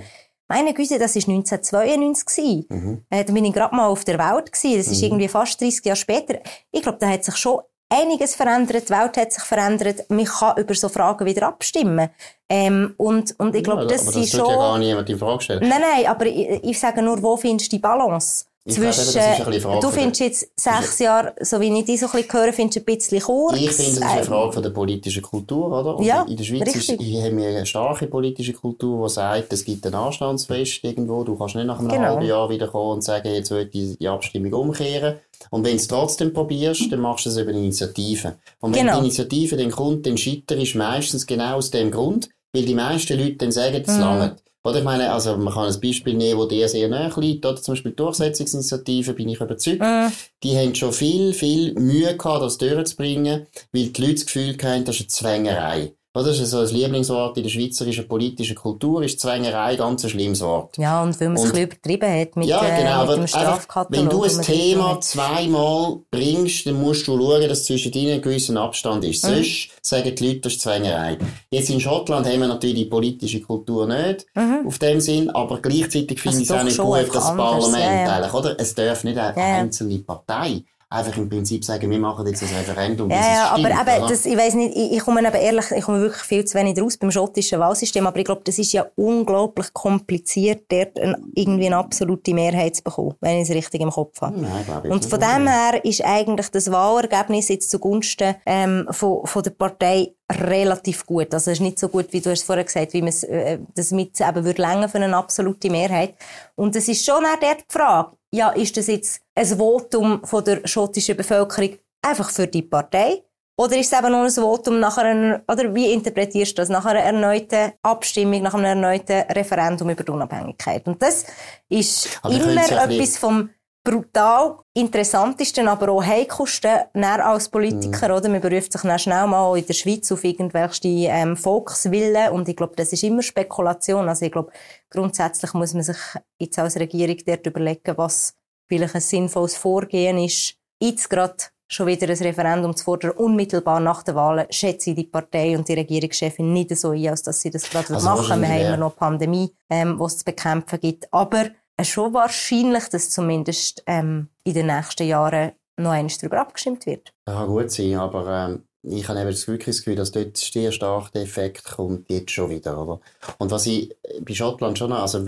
[0.48, 2.26] Meine Güte, das war 1992.
[2.26, 2.66] gewesen.
[2.68, 3.04] Mhm.
[3.08, 4.76] Äh, da bin ich gerade mal auf der Welt gewesen.
[4.76, 6.40] Das ist irgendwie fast 30 Jahre später.
[6.70, 7.60] Ich glaube, da hat sich schon
[7.92, 8.88] einiges verändert.
[8.88, 10.08] Die Welt hat sich verändert.
[10.08, 12.08] Man kann über so Fragen wieder abstimmen.
[12.48, 14.50] Ähm, und, und ich glaube, ja, das sind das tut schon...
[14.50, 15.68] ja gar niemand in Frage stellen.
[15.68, 18.46] Nein, nein, aber ich, ich sage nur, wo findest du die Balance?
[18.64, 22.32] Glaube, Zwischen, das du findest jetzt sechs Jahre, so wie ich dich so ein bisschen
[22.32, 23.56] höre, findest du ein bisschen kurz.
[23.56, 25.96] Ich finde, es ist eine Ähm, Frage von der politischen Kultur, oder?
[25.96, 29.64] Und Ja, in der Schweiz ist, haben wir eine starke politische Kultur, die sagt, es
[29.64, 31.24] gibt eine Anstandsfrist irgendwo.
[31.24, 32.02] Du kannst nicht nach einem Genau.
[32.02, 35.16] halben Jahr wiederkommen und sagen, jetzt will ich die Abstimmung umkehren.
[35.50, 38.36] Und wenn du es trotzdem probierst, dann machst du es über Initiative.
[38.60, 39.00] Und wenn Genau.
[39.00, 43.18] die Initiative dann kommt, dann scheiterst du meistens genau aus dem Grund, weil die meisten
[43.18, 43.82] Leute dann sagen, Mhm.
[43.92, 44.42] es langt.
[44.64, 47.60] Oder ich meine, also man kann ein Beispiel nehmen, wo dir sehr nahe liegt, oder
[47.60, 49.80] zum Beispiel Durchsetzungsinitiative, bin ich überzeugt.
[49.80, 50.12] Mm.
[50.44, 54.84] Die haben schon viel, viel Mühe gehabt, das durchzubringen, weil die Leute das Gefühl haben,
[54.84, 55.94] das ist eine Zwängerei.
[56.14, 60.42] Das ist so ein Lieblingswort in der schweizerischen politischen Kultur, ist Zwängerei ganz ein schlimmes
[60.42, 60.76] Wort.
[60.76, 63.90] Ja, und weil man es übertrieben hat mit, ja, genau, äh, mit dem Strafkatalog.
[63.90, 68.54] Wenn du ein Thema zweimal bringst, dann musst du schauen, dass zwischen ihnen ein gewisser
[68.60, 69.24] Abstand ist.
[69.24, 69.36] Mhm.
[69.36, 71.16] Sonst sagen die Leute, das ist Zwängerei.
[71.50, 74.66] Jetzt in Schottland haben wir natürlich die politische Kultur nicht, mhm.
[74.66, 77.82] auf dem Sinn, aber gleichzeitig finde also ich es auch nicht gut, dass das Parlament
[77.82, 78.16] ja, ja.
[78.16, 78.60] eigentlich, oder?
[78.60, 79.56] Es darf nicht eine ja.
[79.56, 83.10] einzelne Partei einfach im Prinzip sagen, wir machen jetzt ein Referendum.
[83.10, 85.84] Ja, ja aber, stimmt, aber das, ich weiß nicht, ich, ich komme eben ehrlich, ich
[85.84, 88.86] komme wirklich viel zu wenig raus beim schottischen Wahlsystem, aber ich glaube, das ist ja
[88.96, 93.90] unglaublich kompliziert, dort ein, irgendwie eine absolute Mehrheit zu bekommen, wenn ich es richtig im
[93.90, 94.40] Kopf habe.
[94.40, 99.26] Nein, glaube ich Und von dem her ist eigentlich das Wahlergebnis jetzt zugunsten ähm, von,
[99.26, 101.32] von der Partei relativ gut.
[101.34, 103.90] Also es ist nicht so gut, wie du hast vorher gesagt, wie man äh, das
[103.90, 106.14] mit eben würde länger für eine absolute Mehrheit.
[106.54, 110.44] Und es ist schon auch dort die Frage, ja, ist das jetzt ein Votum von
[110.44, 113.22] der schottischen Bevölkerung einfach für die Partei?
[113.58, 116.86] Oder ist es eben nur ein Votum nach einer, oder wie interpretierst du das, nach
[116.86, 120.86] einer erneuten Abstimmung, nach einem erneuten Referendum über die Unabhängigkeit?
[120.86, 121.26] Und das
[121.68, 123.50] ist aber immer etwas vom
[123.84, 128.14] brutal interessantesten, aber auch heikelsten, als Politiker, mhm.
[128.14, 128.28] oder?
[128.28, 132.56] Man beruft sich dann schnell mal in der Schweiz auf irgendwelche ähm, Volkswillen und ich
[132.56, 134.08] glaube, das ist immer Spekulation.
[134.08, 134.52] Also ich glaube,
[134.88, 135.98] grundsätzlich muss man sich
[136.38, 138.34] jetzt als Regierung dort überlegen, was
[138.68, 140.54] vielleicht ein sinnvolles Vorgehen ist.
[140.80, 141.36] Jetzt gerade
[141.68, 145.66] schon wieder ein Referendum zu fordern, unmittelbar nach der Wahl, schätze ich die Partei und
[145.68, 148.42] die Regierungschefin nicht so ein, als dass sie das gerade also machen.
[148.42, 151.12] Wir haben immer noch Pandemie, ähm, was es zu bekämpfen gibt.
[151.12, 151.46] Aber
[151.80, 157.12] schon wahrscheinlich, dass zumindest ähm, in den nächsten Jahren noch eins darüber abgestimmt wird.
[157.24, 160.36] Das kann gut sein, aber ähm, ich habe eben das wirklich das Gefühl, dass dort
[160.36, 163.00] sehr stark der Effekt kommt jetzt schon wieder, oder?
[163.38, 165.24] Und was ich bei Schottland schon, also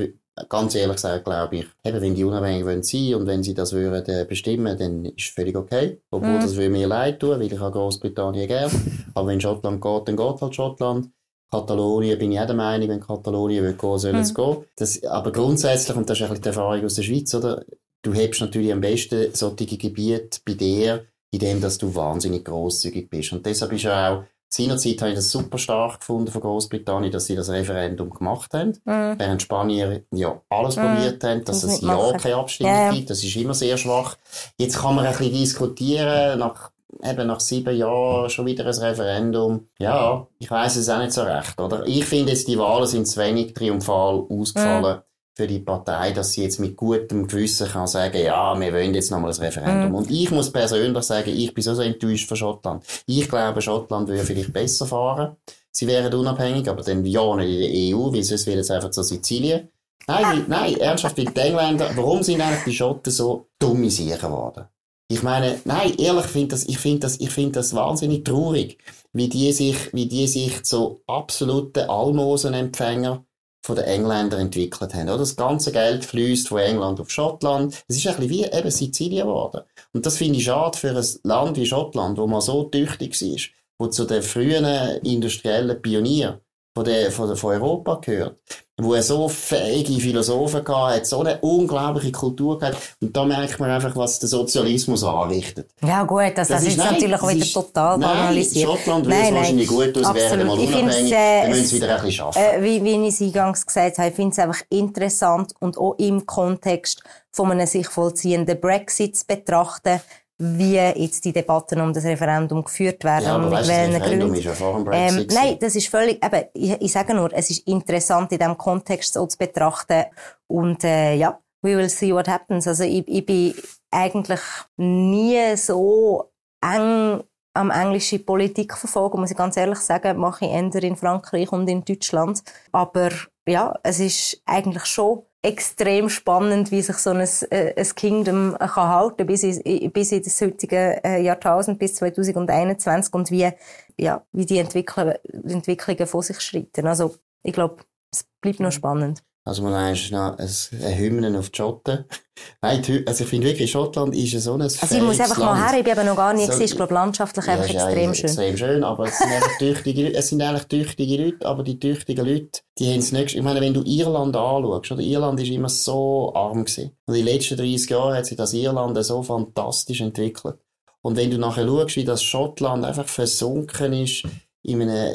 [0.48, 3.72] ganz ehrlich gesagt, glaube ich, eben, wenn die unabhängig wollen sein und wenn sie das
[3.72, 6.00] würden äh, bestimmen, dann ist es völlig okay.
[6.10, 6.40] Obwohl mm.
[6.40, 8.70] das würde mir leid tun, weil ich habe Großbritannien gern.
[9.14, 11.10] Aber wenn Schottland geht, dann geht halt Schottland.
[11.54, 14.34] Katalonien bin ich auch der Meinung, wenn Katalonien will gehen, soll es mhm.
[14.34, 14.56] gehen.
[14.76, 17.64] Das, aber grundsätzlich, und das ist ein bisschen die Erfahrung aus der Schweiz, oder?
[18.02, 23.32] Du hebst natürlich am besten solche Gebiete bei dir, indem dass du wahnsinnig grosszügig bist.
[23.32, 27.26] Und deshalb ist ja auch, seinerzeit habe ich das super stark gefunden von Großbritannien, dass
[27.26, 28.72] sie das Referendum gemacht haben.
[28.84, 29.14] Mhm.
[29.18, 30.82] Während Spanier ja alles mhm.
[30.82, 32.92] probiert haben, dass es ja keine Abstimmung ja.
[32.92, 33.08] gibt.
[33.10, 34.16] Das ist immer sehr schwach.
[34.58, 39.68] Jetzt kann man ein bisschen diskutieren, nach eben nach sieben Jahren schon wieder ein Referendum.
[39.78, 41.86] Ja, ich weiß es auch nicht so recht, oder?
[41.86, 44.98] Ich finde jetzt, die Wahlen sind zu wenig triumphal ausgefallen.
[44.98, 45.02] Mhm.
[45.36, 49.10] Für die Partei, dass sie jetzt mit gutem Gewissen kann sagen, ja, wir wollen jetzt
[49.10, 49.88] nochmal ein Referendum.
[49.88, 49.94] Mhm.
[49.96, 52.84] Und ich muss persönlich sagen, ich bin so, so enttäuscht von Schottland.
[53.06, 55.36] Ich glaube, Schottland würde vielleicht besser fahren.
[55.72, 58.90] Sie wären unabhängig, aber dann ja nicht in der EU, weil sonst wäre es einfach
[58.90, 59.70] zu Sizilien.
[60.06, 64.66] Nein, nein, ernsthaft, die Engländer, warum sind eigentlich die Schotten so dumme Sicher geworden?
[65.08, 68.78] Ich meine, nein, ehrlich, find das, ich finde das, ich finde das wahnsinnig traurig,
[69.12, 73.24] wie die sich, wie die sich so absolute Almosenempfänger
[73.64, 75.08] von den Engländern entwickelt haben.
[75.08, 75.18] Oder?
[75.18, 77.82] Das ganze Geld fließt von England auf Schottland.
[77.88, 79.62] Es ist ein bisschen wie eben Sizilien geworden.
[79.92, 83.38] Und das finde ich schade für ein Land wie Schottland, wo man so tüchtig war,
[83.78, 84.64] wo zu den frühen
[85.02, 86.40] industriellen Pionieren
[86.74, 88.36] von, der, von, von Europa gehört
[88.76, 92.76] wo er so fähige Philosophen gehabt hat, so eine unglaubliche Kultur gehabt.
[93.00, 95.70] Und da merkt man einfach, was der Sozialismus anrichtet.
[95.80, 98.68] Ja, gut, das, das, das ist, natürlich auch wieder total banalisiert.
[98.68, 101.94] Schottland würde es wahrscheinlich gut aus, wären mal unabhängig, äh, dann müssen sie wieder ein
[101.94, 102.42] bisschen schaffen.
[102.42, 105.94] Äh, wie, wie ich es eingangs gesagt habe, ich finde es einfach interessant und auch
[105.98, 110.00] im Kontext von einem sich vollziehenden Brexit zu betrachten,
[110.38, 113.24] wie jetzt die Debatten um das Referendum geführt werden.
[113.24, 114.46] Ja, aber weißt, das Referendum ist.
[114.92, 118.58] Ähm, nein, das ist völlig, eben, ich, ich sage nur, es ist interessant in diesem
[118.58, 120.04] Kontext so zu betrachten
[120.48, 122.66] und äh, ja, we will see what happens.
[122.66, 123.54] Also ich, ich bin
[123.90, 124.40] eigentlich
[124.76, 127.22] nie so eng
[127.56, 131.68] am englische Politik verfolgen, muss ich ganz ehrlich sagen, mache ich eher in Frankreich und
[131.68, 132.42] in Deutschland.
[132.72, 133.10] Aber
[133.46, 138.88] ja, es ist eigentlich schon extrem spannend, wie sich so ein, äh, ein Kingdom kann
[138.88, 143.50] halten bis in, bis in das heutige äh, Jahrtausend, bis 2021 und wie,
[143.98, 145.12] ja, wie die Entwicklung,
[145.46, 146.86] Entwicklungen vor sich schreiten.
[146.86, 147.76] Also, ich glaube,
[148.10, 149.22] es bleibt noch spannend.
[149.46, 152.06] Also man ist noch ein Hymnen auf die Schotten.
[152.62, 155.60] Nein, also ich finde wirklich, Schottland ist so ein Also ich muss einfach Land.
[155.60, 157.68] mal her, ich bin eben noch gar nicht so, gesehen, ich glaube landschaftlich ja, einfach
[157.68, 158.24] extrem ja, schön.
[158.24, 162.26] extrem schön, aber es sind einfach tüchtige es sind eigentlich tüchtige Leute, aber die tüchtigen
[162.26, 165.68] Leute, die haben es nicht, ich meine, wenn du Irland anschaust, oder Irland ist immer
[165.68, 166.96] so arm gewesen.
[167.06, 170.56] Und in den letzten 30 Jahren hat sich das Irland so fantastisch entwickelt.
[171.02, 174.22] Und wenn du nachher schaust, wie das Schottland einfach versunken ist
[174.62, 175.14] in einem,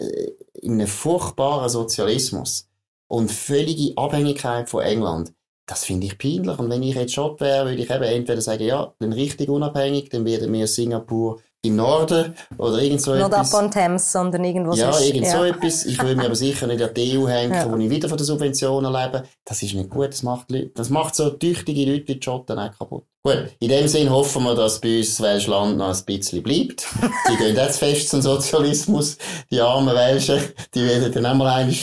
[0.53, 2.68] in einem furchtbaren Sozialismus,
[3.09, 5.33] und völlige Abhängigkeit von England.
[5.65, 6.57] Das finde ich peinlich.
[6.57, 10.09] Und wenn ich jetzt Schott wäre, würde ich eben entweder sagen, ja, dann richtig unabhängig,
[10.09, 13.53] dann werden wir Singapur im Norden oder irgend so Not etwas.
[13.53, 15.07] up on Thames, sondern irgendwo Ja, sonst.
[15.07, 15.85] irgend so etwas.
[15.85, 17.69] Ich will mir aber sicher nicht an die EU hängen, Ja.
[17.69, 19.23] wo ich wieder von den Subventionen lebe.
[19.43, 20.07] Das ist nicht gut.
[20.13, 23.03] Das macht, Leute, das macht so tüchtige Leute wie die Schotten auch kaputt.
[23.21, 26.41] Gut, in dem Sinn hoffen wir, dass bei uns das Welsch Land noch ein bisschen
[26.41, 26.87] bleibt.
[27.29, 29.17] Die gehen jetzt fest zum Sozialismus.
[29.51, 30.39] Die armen Welschen,
[30.73, 31.75] die werden dann auch mal ein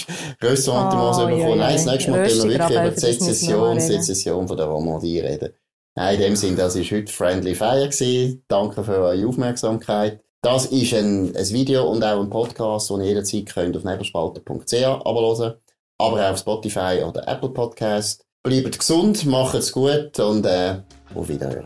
[0.43, 1.59] Ressentiments Oh, bekommen.
[1.59, 3.79] Nein, das nächste Mal können wir wirklich über die Sezession.
[3.81, 5.53] Sezession von der Romandie reden.
[5.97, 8.45] Nein, in dem Sinn, das war heute Friendly Fire gewesen.
[8.49, 10.21] Danke für eure Aufmerksamkeit.
[10.43, 14.75] Das ist ein, ein Video und auch ein Podcast, den ihr jederzeit könnt auf nebelspalter.ch
[14.85, 15.55] abonnieren
[15.99, 18.25] aber auch auf Spotify oder Apple Podcast.
[18.43, 20.81] Bleibt gesund, macht's gut und äh,
[21.15, 21.65] auf Wiederhören.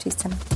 [0.00, 0.53] Tschüss zusammen.